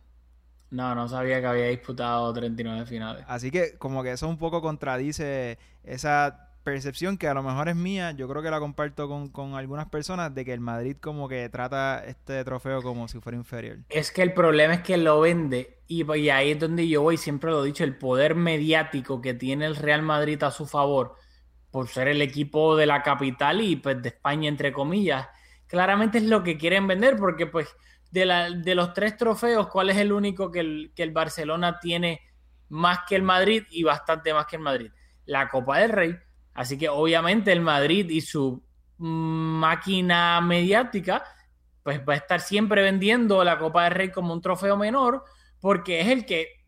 No, 0.70 0.94
no 0.94 1.08
sabía 1.08 1.40
que 1.40 1.46
había 1.46 1.66
disputado 1.66 2.32
39 2.32 2.86
finales. 2.86 3.24
Así 3.28 3.50
que 3.50 3.78
como 3.78 4.02
que 4.02 4.12
eso 4.12 4.28
un 4.28 4.38
poco 4.38 4.60
contradice 4.60 5.58
esa 5.84 6.46
percepción 6.64 7.16
que 7.16 7.28
a 7.28 7.34
lo 7.34 7.44
mejor 7.44 7.68
es 7.68 7.76
mía, 7.76 8.10
yo 8.10 8.26
creo 8.28 8.42
que 8.42 8.50
la 8.50 8.58
comparto 8.58 9.08
con, 9.30 9.54
algunas 9.54 9.88
personas, 9.88 10.34
de 10.34 10.44
que 10.44 10.52
el 10.52 10.58
Madrid 10.58 10.96
como 11.00 11.28
que 11.28 11.48
trata 11.48 12.02
este 12.04 12.42
trofeo 12.44 12.82
como 12.82 13.06
si 13.06 13.20
fuera 13.20 13.38
inferior. 13.38 13.78
Es 13.88 14.10
que 14.10 14.22
el 14.22 14.32
problema 14.32 14.74
es 14.74 14.80
que 14.80 14.96
lo 14.96 15.20
vende 15.20 15.78
y, 15.86 16.04
y 16.12 16.30
ahí 16.30 16.50
es 16.50 16.58
donde 16.58 16.88
yo 16.88 17.02
voy, 17.02 17.18
siempre 17.18 17.52
lo 17.52 17.62
he 17.62 17.66
dicho, 17.68 17.84
el 17.84 17.96
poder 17.96 18.34
mediático 18.34 19.20
que 19.20 19.32
tiene 19.32 19.64
el 19.64 19.76
Real 19.76 20.02
Madrid 20.02 20.42
a 20.42 20.50
su 20.50 20.66
favor 20.66 21.14
por 21.76 21.88
ser 21.88 22.08
el 22.08 22.22
equipo 22.22 22.74
de 22.74 22.86
la 22.86 23.02
capital 23.02 23.60
y 23.60 23.76
pues 23.76 24.00
de 24.00 24.08
España 24.08 24.48
entre 24.48 24.72
comillas, 24.72 25.28
claramente 25.66 26.16
es 26.16 26.24
lo 26.24 26.42
que 26.42 26.56
quieren 26.56 26.86
vender 26.86 27.18
porque 27.18 27.46
pues 27.46 27.68
de, 28.10 28.24
los 28.74 28.94
tres 28.94 29.18
trofeos, 29.18 29.68
¿cuál 29.68 29.90
es 29.90 29.98
el 29.98 30.10
único 30.10 30.50
que 30.50 30.60
el, 30.60 30.92
que 30.96 31.02
el 31.02 31.10
Barcelona 31.10 31.78
tiene 31.78 32.22
más 32.70 33.00
que 33.06 33.14
el 33.14 33.20
Madrid 33.20 33.64
y 33.68 33.82
bastante 33.82 34.32
más 34.32 34.46
que 34.46 34.56
el 34.56 34.62
Madrid? 34.62 34.90
La 35.26 35.50
Copa 35.50 35.80
del 35.80 35.90
Rey 35.90 36.16
Así 36.54 36.78
que 36.78 36.88
obviamente 36.88 37.52
el 37.52 37.60
Madrid 37.60 38.08
y 38.08 38.22
su 38.22 38.64
máquina 38.96 40.40
mediática, 40.40 41.24
pues 41.82 42.00
va 42.08 42.14
a 42.14 42.16
estar 42.16 42.40
siempre 42.40 42.80
vendiendo 42.80 43.44
la 43.44 43.58
Copa 43.58 43.84
del 43.84 43.92
Rey 43.92 44.10
como 44.10 44.32
un 44.32 44.40
trofeo 44.40 44.78
menor, 44.78 45.24
porque 45.60 46.00
es 46.00 46.08
el 46.08 46.24
que 46.24 46.64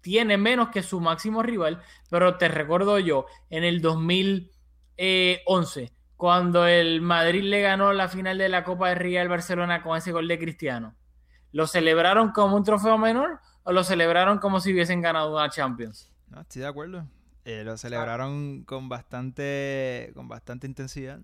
tiene 0.00 0.36
menos 0.36 0.70
que 0.70 0.82
su 0.82 1.00
máximo 1.00 1.42
rival. 1.42 1.82
Pero 2.08 2.36
te 2.36 2.48
recuerdo 2.48 2.98
yo, 2.98 3.26
en 3.50 3.64
el 3.64 3.80
2011, 3.80 5.92
cuando 6.16 6.66
el 6.66 7.00
Madrid 7.00 7.42
le 7.42 7.62
ganó 7.62 7.92
la 7.92 8.08
final 8.08 8.38
de 8.38 8.48
la 8.48 8.64
Copa 8.64 8.88
del 8.88 8.98
Rey 8.98 9.16
al 9.16 9.28
Barcelona 9.28 9.82
con 9.82 9.96
ese 9.96 10.12
gol 10.12 10.28
de 10.28 10.38
Cristiano, 10.38 10.94
¿lo 11.52 11.66
celebraron 11.66 12.32
como 12.32 12.56
un 12.56 12.64
trofeo 12.64 12.98
menor 12.98 13.40
o 13.62 13.72
lo 13.72 13.84
celebraron 13.84 14.38
como 14.38 14.60
si 14.60 14.72
hubiesen 14.72 15.02
ganado 15.02 15.34
una 15.34 15.50
Champions? 15.50 16.10
No, 16.28 16.40
estoy 16.40 16.62
de 16.62 16.68
acuerdo. 16.68 17.06
Eh, 17.44 17.64
lo 17.64 17.76
celebraron 17.76 18.64
con 18.64 18.88
bastante, 18.88 20.12
con 20.14 20.28
bastante 20.28 20.66
intensidad. 20.66 21.20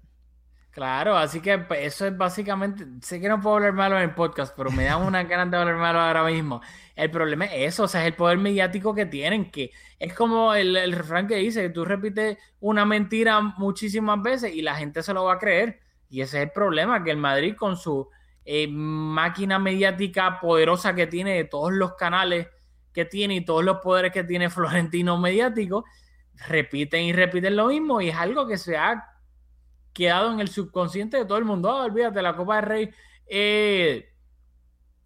Claro, 0.77 1.17
así 1.17 1.41
que 1.41 1.57
pues, 1.57 1.81
eso 1.87 2.07
es 2.07 2.15
básicamente, 2.19 2.85
sé 3.01 3.19
que 3.19 3.31
no 3.31 3.41
puedo 3.41 3.57
hablar 3.57 3.73
malo 3.73 3.97
en 3.97 4.03
el 4.03 4.15
podcast, 4.15 4.55
pero 4.55 4.71
me 4.71 4.85
da 4.85 4.99
una 4.99 5.23
ganas 5.25 5.51
de 5.51 5.57
hablar 5.57 5.77
malo 5.77 6.01
ahora 6.01 6.23
mismo. 6.25 6.61
El 6.95 7.11
problema 7.11 7.47
es 7.47 7.73
eso, 7.73 7.85
o 7.85 7.89
sea, 7.89 8.03
es 8.03 8.09
el 8.09 8.13
poder 8.13 8.37
mediático 8.37 8.95
que 8.95 9.07
tienen, 9.07 9.51
que 9.51 9.71
es 9.99 10.13
como 10.13 10.53
el, 10.53 10.93
refrán 10.93 11.27
que 11.27 11.37
dice, 11.37 11.63
que 11.63 11.71
tú 11.71 11.87
repites 11.87 12.37
una 12.61 12.85
mentira 12.85 13.41
muchísimas 13.41 14.21
veces 14.23 14.55
y 14.55 14.61
la 14.61 14.75
gente 14.75 15.03
se 15.03 15.15
lo 15.15 15.25
va 15.25 15.35
a 15.35 15.39
creer. 15.39 15.81
Y 16.11 16.21
ese 16.21 16.37
es 16.37 16.43
el 16.45 16.51
problema, 16.51 17.03
que 17.03 17.11
el 17.11 17.17
Madrid 17.17 17.55
con 17.57 17.79
su 17.79 18.11
eh, 18.45 18.69
máquina 18.69 19.59
mediática 19.59 20.39
poderosa 20.39 20.95
que 20.95 21.07
tiene 21.07 21.37
de 21.37 21.45
todos 21.45 21.73
los 21.73 21.95
canales 21.95 22.49
que 22.93 23.07
tiene 23.07 23.37
y 23.37 23.45
todos 23.47 23.65
los 23.65 23.79
poderes 23.79 24.13
que 24.13 24.25
tiene 24.25 24.51
Florentino 24.51 25.17
mediático, 25.17 25.87
repiten 26.49 27.05
y 27.05 27.15
repiten 27.15 27.57
lo 27.57 27.69
mismo 27.69 28.03
y 28.03 28.11
es 28.11 28.17
algo 28.17 28.47
que 28.47 28.59
se 28.59 28.77
ha 28.77 29.16
quedado 29.97 30.31
en 30.31 30.41
el 30.41 30.49
subconsciente 30.49 31.17
de 31.17 31.25
todo 31.25 31.39
el 31.39 31.47
mundo. 31.47 31.71
Ah, 31.71 31.85
olvídate, 31.85 32.21
la 32.21 32.37
Copa 32.37 32.57
del 32.57 32.65
Rey 32.65 32.91
eh, 33.27 34.13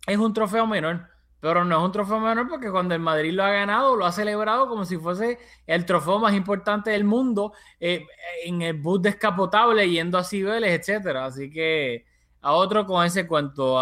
es 0.06 0.18
un 0.18 0.34
trofeo 0.34 0.66
menor, 0.66 1.06
pero 1.38 1.64
no 1.64 1.78
es 1.78 1.84
un 1.84 1.92
trofeo 1.92 2.18
menor 2.18 2.48
porque 2.48 2.72
cuando 2.72 2.94
el 2.94 3.00
Madrid 3.00 3.32
lo 3.32 3.44
ha 3.44 3.50
ganado, 3.50 3.94
lo 3.94 4.04
ha 4.04 4.10
celebrado 4.10 4.68
como 4.68 4.84
si 4.84 4.96
fuese 4.98 5.38
el 5.66 5.86
trofeo 5.86 6.18
más 6.18 6.34
importante 6.34 6.90
del 6.90 7.04
mundo 7.04 7.52
eh, 7.78 8.04
en 8.44 8.62
el 8.62 8.74
bus 8.74 9.00
descapotable, 9.00 9.88
yendo 9.88 10.18
a 10.18 10.24
Cibeles, 10.24 10.78
etcétera. 10.80 11.26
Así 11.26 11.50
que 11.50 12.04
a 12.42 12.52
otro 12.52 12.84
con 12.84 13.06
ese 13.06 13.28
cuento, 13.28 13.78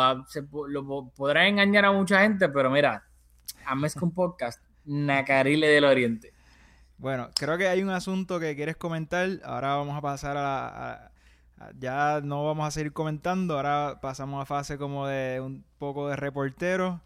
lo 0.69 1.11
podrá 1.17 1.49
engañar 1.49 1.87
a 1.87 1.93
mucha 1.93 2.21
gente, 2.21 2.51
pero 2.51 2.71
mira, 2.71 3.09
a 3.65 3.75
un 3.75 4.13
podcast, 4.13 4.63
Nacarile 4.85 5.69
del 5.69 5.85
Oriente. 5.85 6.38
Bueno, 6.99 7.31
creo 7.39 7.57
que 7.57 7.69
hay 7.69 7.83
un 7.83 7.91
asunto 7.91 8.41
que 8.41 8.57
quieres 8.57 8.77
comentar. 8.77 9.29
Ahora 9.45 9.77
vamos 9.77 9.97
a 9.97 10.01
pasar 10.01 10.37
a, 10.37 11.13
ya 11.79 12.21
no 12.23 12.45
vamos 12.45 12.67
a 12.67 12.71
seguir 12.73 12.93
comentando. 12.93 13.55
Ahora 13.55 14.01
pasamos 14.03 14.43
a 14.43 14.47
fase 14.47 14.79
como 14.79 15.07
de 15.07 15.41
un 15.41 15.65
poco 15.79 16.09
de 16.09 16.17
reportero. 16.17 17.01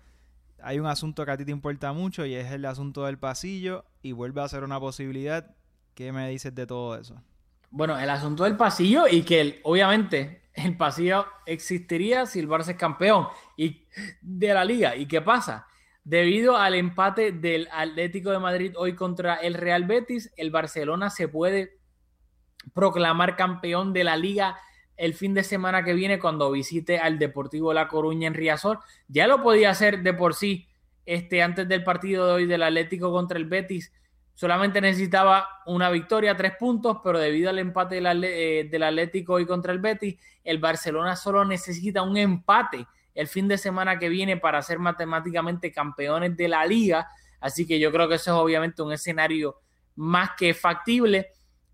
Hay 0.63 0.79
un 0.79 0.87
asunto 0.87 1.27
que 1.27 1.33
a 1.33 1.37
ti 1.37 1.45
te 1.45 1.51
importa 1.51 1.93
mucho 1.93 2.25
y 2.25 2.35
es 2.35 2.51
el 2.53 2.65
asunto 2.65 3.05
del 3.05 3.19
pasillo 3.19 3.85
y 4.01 4.13
vuelve 4.13 4.41
a 4.41 4.49
ser 4.49 4.65
una 4.65 4.81
posibilidad. 4.81 5.55
¿Qué 5.95 6.11
me 6.11 6.29
dices 6.31 6.55
de 6.55 6.67
todo 6.67 6.97
eso? 6.97 7.21
Bueno, 7.71 7.99
el 7.99 8.09
asunto 8.09 8.45
del 8.45 8.57
pasillo 8.57 9.07
y 9.07 9.23
que 9.23 9.61
obviamente 9.65 10.43
el 10.55 10.77
pasillo 10.77 11.27
existiría 11.45 12.25
si 12.25 12.39
el 12.39 12.49
Barça 12.49 12.71
es 12.71 12.77
campeón 12.77 13.29
y 13.59 13.83
de 14.23 14.55
la 14.55 14.65
liga. 14.65 14.97
¿Y 14.97 15.07
qué 15.07 15.21
pasa? 15.21 15.67
Debido 16.05 16.57
al 16.57 16.75
empate 16.75 17.31
del 17.31 17.69
Atlético 17.71 18.31
de 18.31 18.41
Madrid 18.41 18.73
hoy 18.77 18.97
contra 18.97 19.37
el 19.37 19.55
Real 19.55 19.85
Betis, 19.85 20.33
el 20.37 20.51
Barcelona 20.51 21.11
se 21.11 21.29
puede 21.29 21.79
proclamar 22.75 23.37
campeón 23.37 23.93
de 23.93 24.03
la 24.03 24.17
liga 24.17 24.57
el 24.97 25.15
fin 25.15 25.33
de 25.33 25.45
semana 25.45 25.85
que 25.85 25.95
viene 25.95 26.19
cuando 26.19 26.51
visite 26.51 26.99
al 26.99 27.19
Deportivo 27.19 27.73
La 27.73 27.87
Coruña 27.87 28.27
en 28.27 28.35
Riazor. 28.35 28.81
Ya 29.07 29.29
lo 29.29 29.43
podía 29.43 29.71
hacer 29.71 30.03
de 30.03 30.12
por 30.12 30.35
sí 30.35 30.69
este, 31.07 31.41
antes 31.41 31.69
del 31.69 31.85
partido 31.85 32.27
de 32.27 32.33
hoy 32.33 32.47
del 32.47 32.65
Atlético 32.65 33.12
contra 33.12 33.38
el 33.38 33.47
Betis. 33.47 33.93
Solamente 34.35 34.81
necesitaba 34.81 35.49
una 35.67 35.88
victoria, 35.91 36.37
tres 36.37 36.55
puntos, 36.59 36.99
pero 37.05 37.19
debido 37.19 37.49
al 37.51 37.61
empate 37.61 37.97
del, 37.97 38.25
eh, 38.25 38.69
del 38.71 38.83
Atlético 38.83 39.35
hoy 39.35 39.47
contra 39.47 39.73
el 39.73 39.79
Betis, 39.79 40.17
el 40.43 40.59
Barcelona 40.59 41.15
solo 41.15 41.45
necesita 41.45 42.03
un 42.03 42.17
empate 42.17 42.87
el 43.14 43.29
fin 43.29 43.48
de 43.48 43.59
semana 43.59 43.98
que 43.98 44.09
viene 44.09 44.37
para 44.37 44.62
ser 44.62 44.79
matemáticamente 44.79 45.70
campeones 45.72 46.37
de 46.37 46.48
la 46.48 46.64
liga. 46.66 47.09
Así 47.40 47.66
que 47.66 47.79
yo 47.79 47.90
creo 47.92 48.09
que 48.09 48.14
eso 48.16 48.31
es 48.33 48.37
obviamente 48.37 48.83
un 48.83 48.92
escenario 48.92 49.57
más 49.96 50.31
que 50.37 50.55
factible. 50.55 51.29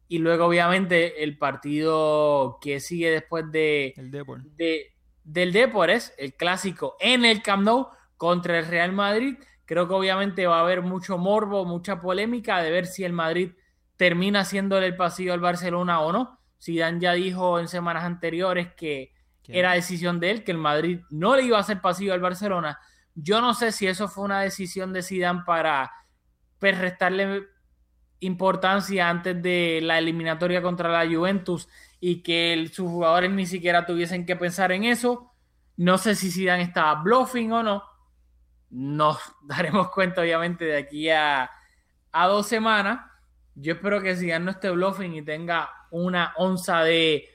Y 0.09 0.19
luego, 0.19 0.47
obviamente, 0.47 1.23
el 1.23 1.37
partido 1.39 2.59
que 2.61 2.81
sigue 2.81 3.11
después 3.11 3.51
de, 3.53 3.95
Depor. 3.97 4.43
de- 4.43 4.95
del 5.25 5.53
Depor 5.53 5.91
es 5.91 6.15
el 6.17 6.35
clásico 6.35 6.97
en 7.01 7.25
el 7.27 7.43
Camp 7.43 7.63
Nou 7.65 7.89
contra 8.17 8.59
el 8.59 8.67
Real 8.67 8.93
Madrid. 8.93 9.37
Creo 9.67 9.87
que 9.87 9.93
obviamente 9.95 10.47
va 10.47 10.57
a 10.59 10.63
haber 10.63 10.81
mucho 10.81 11.19
morbo, 11.19 11.67
mucha 11.67 12.01
polémica 12.01 12.63
de 12.63 12.71
ver 12.71 12.87
si 12.87 13.05
el 13.05 13.13
Madrid 13.13 13.53
termina 13.97 14.41
haciéndole 14.41 14.87
el 14.87 14.97
pasillo 14.97 15.35
al 15.35 15.41
Barcelona 15.41 16.01
o 16.01 16.11
no. 16.13 16.39
Zidane 16.61 17.01
ya 17.01 17.13
dijo 17.13 17.61
en 17.61 17.69
semanas 17.69 18.05
anteriores 18.05 18.69
Que- 18.75 19.13
era 19.51 19.73
decisión 19.73 20.21
de 20.21 20.31
él, 20.31 20.45
que 20.45 20.53
el 20.53 20.59
Madrid 20.59 21.01
no 21.11 21.35
le 21.37 21.43
iba 21.43 21.57
a 21.57 21.61
hacer 21.61 21.81
pasillo 21.81 22.13
al 22.15 22.21
Barcelona. 22.21 22.79
Yo 23.15 23.41
no 23.41 23.55
sé 23.55 23.73
si 23.73 23.87
eso 23.87 24.09
fue 24.09 24.25
una 24.25 24.41
decisión 24.41 24.93
de 24.93 25.03
Zidane 25.03 25.43
para 25.45 25.91
pues, 26.59 26.79
restarle 26.79 27.45
importancia 28.21 29.09
antes 29.09 29.41
de 29.43 29.81
la 29.83 29.99
eliminatoria 29.99 30.61
contra 30.63 30.89
la 30.89 31.07
Juventus 31.11 31.69
y 32.01 32.23
que 32.23 32.53
el- 32.53 32.73
sus 32.73 32.89
jugadores 32.91 33.31
ni 33.31 33.47
siquiera 33.47 33.87
tuviesen 33.87 34.27
que 34.27 34.37
pensar 34.37 34.73
en 34.73 34.85
eso. 34.85 35.33
No 35.77 35.99
sé 35.99 36.15
si 36.15 36.31
Zidane 36.31 36.63
estaba 36.65 37.01
bluffing 37.03 37.53
o 37.53 37.63
no. 37.63 37.83
Nos 38.71 39.19
daremos 39.43 39.89
cuenta 39.91 40.21
obviamente 40.23 40.65
de 40.65 40.77
aquí 40.77 41.11
a, 41.11 41.51
a 42.13 42.27
dos 42.27 42.47
semanas. 42.47 43.01
Yo 43.55 43.75
espero 43.75 44.01
que 44.03 44.17
Zidane 44.17 44.45
no 44.45 44.51
esté 44.53 44.71
bluffing 44.71 45.15
y 45.15 45.23
tenga 45.23 45.71
una 45.91 46.33
onza 46.37 46.83
de, 46.83 47.29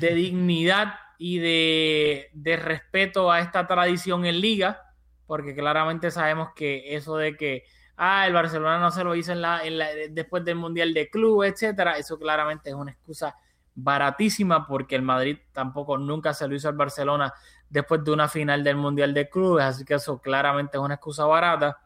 de 0.00 0.14
dignidad 0.14 0.94
y 1.18 1.38
de, 1.40 2.30
de 2.32 2.56
respeto 2.56 3.30
a 3.30 3.40
esta 3.40 3.66
tradición 3.66 4.24
en 4.24 4.40
liga, 4.40 4.82
porque 5.26 5.54
claramente 5.54 6.10
sabemos 6.10 6.50
que 6.54 6.94
eso 6.96 7.16
de 7.16 7.36
que 7.36 7.64
ah, 7.96 8.26
el 8.26 8.32
Barcelona 8.32 8.78
no 8.78 8.90
se 8.90 9.04
lo 9.04 9.14
hizo 9.14 9.32
en 9.32 9.42
la, 9.42 9.64
en 9.64 9.78
la- 9.78 9.90
después 10.10 10.44
del 10.44 10.54
Mundial 10.56 10.94
de 10.94 11.10
Club, 11.10 11.42
etcétera, 11.42 11.98
eso 11.98 12.18
claramente 12.18 12.70
es 12.70 12.74
una 12.76 12.92
excusa 12.92 13.34
baratísima 13.74 14.66
porque 14.66 14.96
el 14.96 15.02
Madrid 15.02 15.38
tampoco 15.52 15.98
nunca 15.98 16.32
se 16.34 16.48
lo 16.48 16.54
hizo 16.54 16.68
al 16.68 16.76
Barcelona 16.76 17.32
después 17.68 18.02
de 18.04 18.12
una 18.12 18.28
final 18.28 18.64
del 18.64 18.76
Mundial 18.76 19.12
de 19.12 19.28
Clubes, 19.28 19.64
así 19.64 19.84
que 19.84 19.94
eso 19.94 20.20
claramente 20.20 20.78
es 20.78 20.82
una 20.82 20.94
excusa 20.94 21.26
barata. 21.26 21.78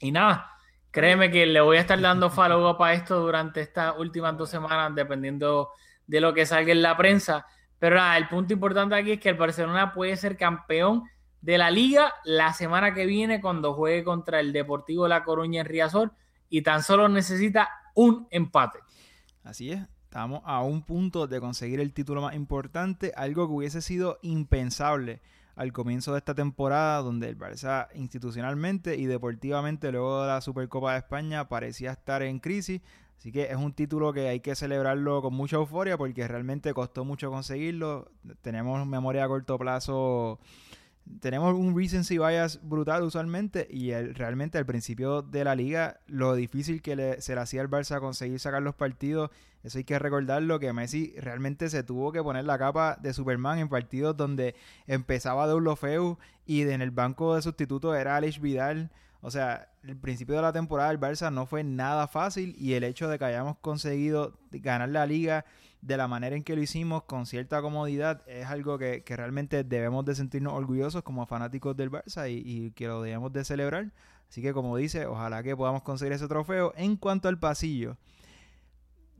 Y 0.00 0.12
nada, 0.12 0.52
créeme 0.90 1.30
que 1.30 1.46
le 1.46 1.60
voy 1.60 1.76
a 1.76 1.80
estar 1.80 2.00
dando 2.00 2.30
follow 2.30 2.70
up 2.70 2.82
a 2.82 2.92
esto 2.94 3.20
durante 3.20 3.60
estas 3.60 3.94
últimas 3.98 4.36
dos 4.36 4.48
semanas, 4.50 4.94
dependiendo 4.94 5.70
de 6.06 6.20
lo 6.20 6.32
que 6.32 6.46
salga 6.46 6.72
en 6.72 6.82
la 6.82 6.96
prensa. 6.96 7.46
Pero 7.78 8.00
el 8.16 8.28
punto 8.28 8.52
importante 8.52 8.94
aquí 8.94 9.12
es 9.12 9.20
que 9.20 9.28
el 9.28 9.36
Barcelona 9.36 9.92
puede 9.92 10.16
ser 10.16 10.36
campeón 10.36 11.04
de 11.40 11.58
la 11.58 11.70
liga 11.70 12.12
la 12.24 12.52
semana 12.52 12.94
que 12.94 13.06
viene 13.06 13.40
cuando 13.40 13.74
juegue 13.74 14.02
contra 14.04 14.40
el 14.40 14.52
Deportivo 14.52 15.06
La 15.06 15.22
Coruña 15.22 15.60
en 15.60 15.66
Riazor 15.66 16.12
y 16.48 16.62
tan 16.62 16.82
solo 16.82 17.08
necesita 17.08 17.68
un 17.94 18.26
empate. 18.30 18.80
Así 19.44 19.72
es. 19.72 19.80
Estamos 20.04 20.40
a 20.44 20.62
un 20.62 20.82
punto 20.82 21.26
de 21.26 21.38
conseguir 21.38 21.80
el 21.80 21.92
título 21.92 22.22
más 22.22 22.34
importante, 22.34 23.12
algo 23.14 23.46
que 23.46 23.52
hubiese 23.52 23.82
sido 23.82 24.18
impensable 24.22 25.20
al 25.54 25.72
comienzo 25.72 26.12
de 26.12 26.18
esta 26.18 26.34
temporada, 26.34 27.02
donde 27.02 27.28
el 27.28 27.36
Barça 27.36 27.88
institucionalmente 27.94 28.96
y 28.96 29.06
deportivamente, 29.06 29.92
luego 29.92 30.22
de 30.22 30.28
la 30.28 30.40
Supercopa 30.40 30.92
de 30.92 30.98
España, 30.98 31.48
parecía 31.48 31.90
estar 31.90 32.22
en 32.22 32.38
crisis. 32.38 32.80
Así 33.18 33.32
que 33.32 33.50
es 33.50 33.56
un 33.56 33.72
título 33.72 34.12
que 34.12 34.28
hay 34.28 34.40
que 34.40 34.54
celebrarlo 34.54 35.20
con 35.22 35.34
mucha 35.34 35.56
euforia 35.56 35.98
porque 35.98 36.26
realmente 36.28 36.72
costó 36.72 37.04
mucho 37.04 37.30
conseguirlo. 37.30 38.10
Tenemos 38.42 38.86
memoria 38.86 39.24
a 39.24 39.28
corto 39.28 39.58
plazo 39.58 40.38
tenemos 41.20 41.54
un 41.54 41.74
recency 41.74 42.18
bias 42.18 42.60
brutal 42.62 43.02
usualmente 43.02 43.66
y 43.70 43.92
el- 43.92 44.14
realmente 44.14 44.58
al 44.58 44.66
principio 44.66 45.22
de 45.22 45.42
la 45.42 45.54
liga 45.54 46.00
lo 46.06 46.34
difícil 46.34 46.82
que 46.82 47.16
se 47.20 47.34
le 47.34 47.40
hacía 47.40 47.62
al 47.62 47.70
Barça 47.70 47.98
conseguir 47.98 48.38
sacar 48.38 48.62
los 48.62 48.74
partidos, 48.74 49.30
eso 49.62 49.78
hay 49.78 49.84
que 49.84 49.98
recordarlo 49.98 50.58
que 50.58 50.72
Messi 50.72 51.14
realmente 51.18 51.70
se 51.70 51.82
tuvo 51.82 52.12
que 52.12 52.22
poner 52.22 52.44
la 52.44 52.58
capa 52.58 52.98
de 53.00 53.14
Superman 53.14 53.58
en 53.58 53.68
partidos 53.70 54.16
donde 54.16 54.54
empezaba 54.86 55.46
Deulofeu 55.46 56.18
y 56.44 56.60
en 56.62 56.82
el 56.82 56.90
banco 56.90 57.34
de 57.34 57.42
sustitutos 57.42 57.96
era 57.96 58.16
Alex 58.16 58.38
Vidal. 58.40 58.90
O 59.20 59.30
sea, 59.30 59.68
el 59.82 59.96
principio 59.96 60.36
de 60.36 60.42
la 60.42 60.52
temporada 60.52 60.90
del 60.90 61.00
Barça 61.00 61.32
no 61.32 61.46
fue 61.46 61.64
nada 61.64 62.06
fácil 62.06 62.54
y 62.58 62.74
el 62.74 62.84
hecho 62.84 63.08
de 63.08 63.18
que 63.18 63.24
hayamos 63.24 63.56
conseguido 63.58 64.38
ganar 64.50 64.88
la 64.90 65.06
liga 65.06 65.44
de 65.80 65.96
la 65.96 66.08
manera 66.08 66.36
en 66.36 66.42
que 66.42 66.56
lo 66.56 66.62
hicimos 66.62 67.04
con 67.04 67.26
cierta 67.26 67.60
comodidad 67.60 68.22
es 68.26 68.46
algo 68.46 68.78
que, 68.78 69.02
que 69.04 69.16
realmente 69.16 69.64
debemos 69.64 70.04
de 70.04 70.14
sentirnos 70.14 70.52
orgullosos 70.52 71.02
como 71.02 71.26
fanáticos 71.26 71.76
del 71.76 71.90
Barça 71.90 72.30
y, 72.30 72.70
que 72.72 72.86
lo 72.86 73.02
debemos 73.02 73.32
de 73.32 73.44
celebrar. 73.44 73.92
Así 74.28 74.42
que 74.42 74.52
como 74.52 74.76
dice, 74.76 75.06
ojalá 75.06 75.42
que 75.42 75.56
podamos 75.56 75.82
conseguir 75.82 76.12
ese 76.12 76.28
trofeo. 76.28 76.72
En 76.76 76.96
cuanto 76.96 77.28
al 77.28 77.38
pasillo, 77.38 77.96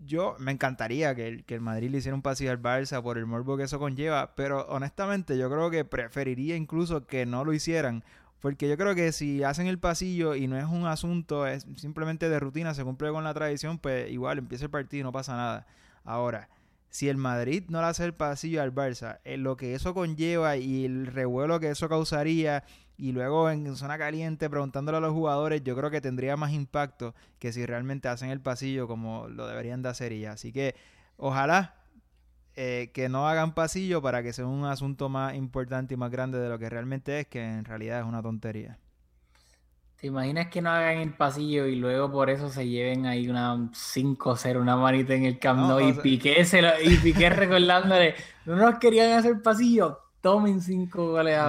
yo 0.05 0.37
me 0.39 0.53
encantaría 0.53 1.15
que 1.15 1.29
el, 1.29 1.45
que 1.45 1.55
el 1.55 1.61
Madrid 1.61 1.91
le 1.91 1.99
hiciera 1.99 2.15
un 2.15 2.23
pasillo 2.23 2.51
al 2.51 2.63
Barça 2.63 3.03
por 3.03 3.19
el 3.19 3.27
morbo 3.27 3.57
que 3.57 3.65
eso 3.65 3.79
conlleva, 3.79 4.35
pero 4.37 4.67
honestamente 4.69 5.39
yo 5.39 5.51
creo 5.51 5.71
que 5.71 5.85
preferiría 5.85 6.57
incluso 6.57 7.07
que 7.07 7.27
no 7.27 7.45
lo 7.45 7.53
hicieran. 7.53 8.05
Porque 8.41 8.69
yo 8.69 8.77
creo 8.77 8.95
que 8.95 9.13
si 9.13 9.43
hacen 9.43 9.67
el 9.67 9.79
pasillo 9.79 10.35
y 10.35 10.47
no 10.47 10.57
es 10.57 10.65
un 10.65 10.87
asunto, 10.87 11.47
es 11.47 11.67
simplemente 11.77 12.29
de 12.29 12.39
rutina, 12.39 12.75
se 12.75 12.85
cumple 12.85 13.11
con 13.11 13.25
la 13.25 13.35
tradición, 13.35 13.79
pues 13.79 14.11
igual 14.11 14.39
empieza 14.39 14.65
el 14.65 14.71
partido 14.71 15.01
y 15.01 15.05
no 15.05 15.13
pasa 15.13 15.37
nada. 15.37 15.67
Ahora, 16.05 16.49
si 16.91 17.09
el 17.09 17.17
Madrid 17.17 17.65
no 17.69 17.81
le 17.81 17.89
hace 17.89 18.05
el 18.05 18.15
pasillo 18.15 18.63
al 18.63 18.75
Barça, 18.75 19.19
eh, 19.25 19.37
lo 19.37 19.57
que 19.57 19.75
eso 19.75 19.93
conlleva 19.93 20.57
y 20.57 20.85
el 20.85 21.07
revuelo 21.07 21.61
que 21.61 21.71
eso 21.71 21.89
causaría, 21.89 22.65
y 22.99 23.13
luego 23.13 23.49
en 23.49 23.77
zona 23.77 23.97
caliente 23.97 24.51
preguntándole 24.51 24.99
a 24.99 25.01
los 25.01 25.13
jugadores, 25.13 25.63
yo 25.63 25.77
creo 25.77 25.91
que 25.91 26.01
tendría 26.01 26.37
más 26.37 26.53
impacto 26.53 27.15
que 27.39 27.53
si 27.53 27.65
realmente 27.65 28.09
hacen 28.09 28.31
el 28.31 28.41
pasillo 28.41 28.89
como 28.89 29.29
lo 29.29 29.47
deberían 29.47 29.83
de 29.83 29.89
hacer 29.89 30.13
ya. 30.19 30.33
Así 30.33 30.53
que 30.53 30.75
ojalá 31.17 31.77
eh, 32.59 32.91
que 32.93 33.09
no 33.09 33.29
hagan 33.29 33.55
pasillo 33.55 34.03
para 34.03 34.23
que 34.23 34.33
sea 34.33 34.47
un 34.47 34.65
asunto 34.65 35.09
más 35.09 35.35
importante 35.35 35.95
y 35.95 35.97
más 35.97 36.11
grande 36.11 36.39
de 36.41 36.49
lo 36.49 36.59
que 36.59 36.69
realmente 36.69 37.21
es, 37.21 37.27
que 37.29 37.45
en 37.45 37.65
realidad 37.65 38.01
es 38.01 38.07
una 38.07 38.23
tontería. 38.23 38.79
¿Te 40.01 40.07
imaginas 40.07 40.47
que 40.47 40.63
no 40.63 40.71
hagan 40.71 40.99
el 40.99 41.13
pasillo 41.13 41.67
y 41.67 41.75
luego 41.75 42.11
por 42.11 42.31
eso 42.31 42.49
se 42.51 42.69
lleven 42.69 43.05
ahí 43.07 43.29
una 43.29 43.57
5-0, 43.73 44.61
una 44.61 44.77
manita 44.77 45.15
en 45.15 45.25
el 45.25 45.41
Camp 45.41 45.59
No, 45.59 45.69
Nou 45.71 45.79
o 45.79 45.89
y 45.89 45.93
Piqué, 45.93 46.45
se 46.45 46.63
lo- 46.63 46.81
y 46.81 46.97
Piqué 46.99 47.29
recordándole, 47.31 48.15
no 48.47 48.55
nos 48.55 48.79
querían 48.79 49.19
hacer 49.19 49.43
pasillo, 49.43 49.99
tomen 50.21 50.61
5 50.61 51.11
goles 51.11 51.37
No, 51.37 51.45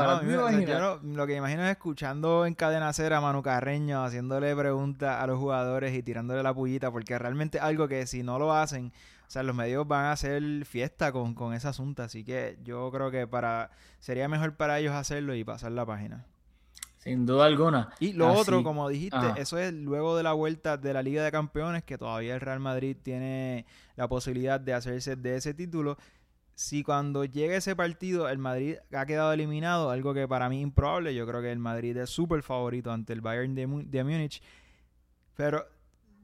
no- 0.80 1.16
lo 1.16 1.28
que 1.28 1.36
imagino 1.36 1.64
es 1.64 1.72
escuchando 1.72 2.48
en 2.48 2.56
cadena 2.56 2.92
cera 2.94 3.18
a 3.18 3.22
Manu 3.22 3.44
Carreño 3.44 4.04
haciéndole 4.04 4.56
preguntas 4.56 5.22
a 5.22 5.28
los 5.28 5.38
jugadores 5.38 5.94
y 5.94 6.02
tirándole 6.02 6.42
la 6.42 6.54
pullita, 6.54 6.90
porque 6.92 7.20
realmente 7.20 7.60
es 7.60 7.64
algo 7.64 7.88
que 7.88 8.08
si 8.08 8.24
no 8.24 8.40
lo 8.40 8.52
hacen, 8.52 8.92
o 9.30 9.32
sea, 9.32 9.44
los 9.44 9.56
medios 9.56 9.88
van 9.88 10.06
a 10.06 10.12
hacer 10.14 10.42
fiesta 10.66 11.12
con, 11.12 11.36
con 11.36 11.54
ese 11.54 11.68
asunto, 11.68 12.02
así 12.02 12.24
que 12.24 12.58
yo 12.64 12.90
creo 12.92 13.12
que 13.12 13.28
para 13.28 13.70
sería 14.00 14.28
mejor 14.28 14.56
para 14.56 14.80
ellos 14.80 14.96
hacerlo 14.96 15.36
y 15.36 15.44
pasar 15.44 15.72
la 15.72 15.86
página. 15.86 16.26
Sin 16.98 17.28
duda 17.28 17.46
alguna. 17.46 17.92
Y 18.00 18.14
lo 18.14 18.28
Así- 18.28 18.40
otro, 18.42 18.64
como 18.64 18.90
dijiste, 18.90 19.16
Ajá. 19.16 19.36
eso 19.38 19.60
es 19.60 19.72
luego 19.72 20.18
de 20.18 20.24
la 20.24 20.34
vuelta 20.34 20.78
de 20.78 20.94
la 20.94 21.04
Liga 21.04 21.24
de 21.24 21.32
Campeones, 21.32 21.84
que 21.84 22.00
todavía 22.00 22.34
el 22.34 22.42
Real 22.42 22.60
Madrid 22.60 22.98
tiene 23.02 23.68
la 23.96 24.08
posibilidad 24.08 24.60
de 24.60 24.74
hacerse 24.74 25.16
de 25.16 25.36
ese 25.36 25.54
título. 25.54 25.96
Si 26.56 26.82
cuando 26.82 27.24
llegue 27.24 27.56
ese 27.56 27.76
partido 27.76 28.28
el 28.30 28.40
Madrid 28.40 28.78
ha 28.94 29.06
quedado 29.06 29.32
eliminado, 29.32 29.92
algo 29.92 30.16
que 30.16 30.28
para 30.28 30.50
mí 30.50 30.58
es 30.58 30.64
improbable, 30.64 31.14
yo 31.14 31.28
creo 31.28 31.42
que 31.42 31.52
el 31.52 31.60
Madrid 31.60 31.96
es 31.98 32.10
súper 32.10 32.42
favorito 32.42 32.92
ante 32.92 33.14
el 33.14 33.22
Bayern 33.22 33.54
de, 33.54 33.68
de 33.86 34.04
Múnich, 34.04 34.42
pero 35.36 35.66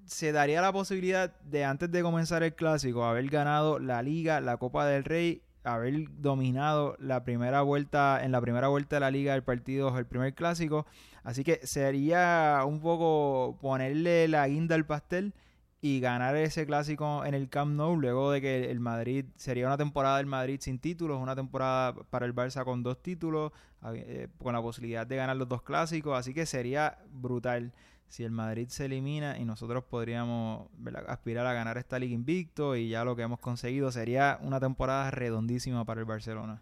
se 0.06 0.32
daría 0.32 0.62
la 0.62 0.72
posibilidad 0.72 1.34
de 1.41 1.66
antes 1.66 1.91
de 1.91 2.01
comenzar 2.01 2.43
el 2.43 2.53
clásico 2.53 3.06
haber 3.06 3.28
ganado 3.28 3.80
la 3.80 4.01
Liga, 4.01 4.39
la 4.41 4.58
Copa 4.58 4.86
del 4.86 5.03
Rey, 5.03 5.41
haber 5.64 6.08
dominado 6.22 6.95
la 6.99 7.24
primera 7.24 7.62
vuelta 7.62 8.24
en 8.24 8.32
la 8.32 8.41
primera 8.41 8.68
vuelta 8.68 8.97
de 8.97 8.99
la 8.99 9.12
Liga 9.12 9.34
del 9.34 9.43
partido 9.43 9.97
el 9.97 10.06
primer 10.06 10.34
clásico, 10.36 10.86
así 11.24 11.43
que 11.43 11.66
sería 11.66 12.62
un 12.66 12.80
poco 12.80 13.58
ponerle 13.60 14.28
la 14.28 14.47
guinda 14.47 14.76
al 14.76 14.86
pastel 14.86 15.34
y 15.82 15.99
ganar 15.99 16.36
ese 16.36 16.66
clásico 16.66 17.26
en 17.26 17.34
el 17.34 17.49
Camp 17.49 17.76
Nou 17.76 17.95
luego 17.95 18.32
de 18.32 18.41
que 18.41 18.72
el 18.72 18.80
Madrid 18.80 19.26
sería 19.36 19.68
una 19.68 19.78
temporada 19.78 20.18
del 20.18 20.26
Madrid 20.26 20.60
sin 20.62 20.80
títulos, 20.80 21.22
una 21.22 21.36
temporada 21.36 21.93
para 22.10 22.26
el 22.26 22.34
Barça 22.34 22.64
con 22.64 22.82
dos 22.82 23.01
títulos, 23.01 23.51
eh, 23.93 24.28
con 24.39 24.53
la 24.53 24.62
posibilidad 24.62 25.06
de 25.06 25.16
ganar 25.16 25.36
los 25.36 25.47
dos 25.47 25.62
clásicos, 25.62 26.18
así 26.18 26.34
que 26.34 26.45
sería 26.45 26.97
brutal 27.12 27.74
si 28.08 28.24
el 28.24 28.32
Madrid 28.32 28.68
se 28.70 28.86
elimina 28.86 29.38
y 29.38 29.45
nosotros 29.45 29.84
podríamos 29.84 30.70
aspirar 31.08 31.45
a 31.47 31.53
ganar 31.53 31.78
esta 31.78 31.99
liga 31.99 32.14
invicto 32.14 32.76
y 32.76 32.89
ya 32.89 33.03
lo 33.03 33.16
que 33.16 33.24
hemos 33.24 33.39
conseguido 33.39 33.91
sería 33.91 34.39
una 34.41 34.60
temporada 34.60 35.12
redondísima 35.12 35.86
para 35.86 36.01
el 36.01 36.06
Barcelona. 36.06 36.62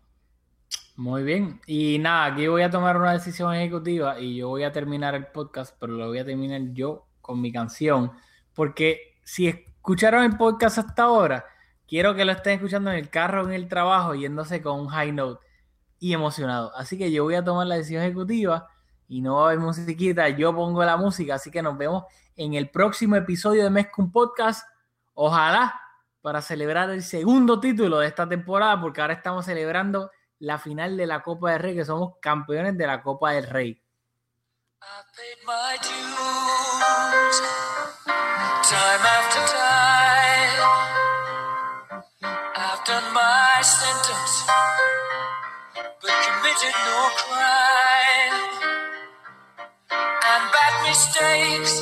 Muy 0.95 1.23
bien. 1.23 1.59
Y 1.65 1.97
nada, 1.99 2.25
aquí 2.25 2.47
voy 2.47 2.61
a 2.61 2.69
tomar 2.69 2.97
una 2.97 3.13
decisión 3.13 3.53
ejecutiva 3.53 4.19
y 4.19 4.35
yo 4.35 4.49
voy 4.49 4.63
a 4.63 4.71
terminar 4.71 5.15
el 5.15 5.25
podcast, 5.27 5.75
pero 5.79 5.93
lo 5.93 6.07
voy 6.07 6.19
a 6.19 6.25
terminar 6.25 6.61
yo 6.73 7.07
con 7.21 7.41
mi 7.41 7.51
canción. 7.51 8.11
Porque 8.53 9.17
si 9.23 9.47
escucharon 9.47 10.23
el 10.23 10.37
podcast 10.37 10.77
hasta 10.77 11.03
ahora, 11.03 11.45
quiero 11.87 12.13
que 12.15 12.25
lo 12.25 12.31
estén 12.31 12.53
escuchando 12.53 12.91
en 12.91 12.97
el 12.97 13.09
carro, 13.09 13.43
en 13.45 13.53
el 13.53 13.67
trabajo, 13.67 14.13
yéndose 14.13 14.61
con 14.61 14.79
un 14.79 14.87
high 14.87 15.11
note 15.11 15.43
y 15.99 16.13
emocionado. 16.13 16.75
Así 16.75 16.97
que 16.97 17.11
yo 17.11 17.23
voy 17.23 17.35
a 17.35 17.43
tomar 17.43 17.65
la 17.65 17.75
decisión 17.75 18.03
ejecutiva 18.03 18.67
y 19.13 19.21
no 19.21 19.45
haber 19.45 19.59
musiquita, 19.59 20.27
yo 20.29 20.55
pongo 20.55 20.83
la 20.83 20.97
música. 20.97 21.35
Así 21.35 21.51
que 21.51 21.61
nos 21.61 21.77
vemos 21.77 22.05
en 22.35 22.55
el 22.55 22.71
próximo 22.71 23.15
episodio 23.15 23.63
de 23.63 23.69
Mezcum 23.69 24.11
Podcast. 24.11 24.67
Ojalá 25.13 25.79
para 26.21 26.41
celebrar 26.41 26.89
el 26.89 27.03
segundo 27.03 27.59
título 27.59 27.99
de 27.99 28.07
esta 28.07 28.27
temporada, 28.27 28.81
porque 28.81 29.01
ahora 29.01 29.13
estamos 29.13 29.45
celebrando 29.45 30.09
la 30.39 30.57
final 30.57 30.97
de 30.97 31.05
la 31.05 31.21
Copa 31.21 31.51
del 31.51 31.59
Rey, 31.59 31.75
que 31.75 31.85
somos 31.85 32.15
campeones 32.19 32.75
de 32.75 32.87
la 32.87 33.03
Copa 33.03 33.33
del 33.33 33.47
Rey. 33.47 33.79
mistakes. 50.93 51.81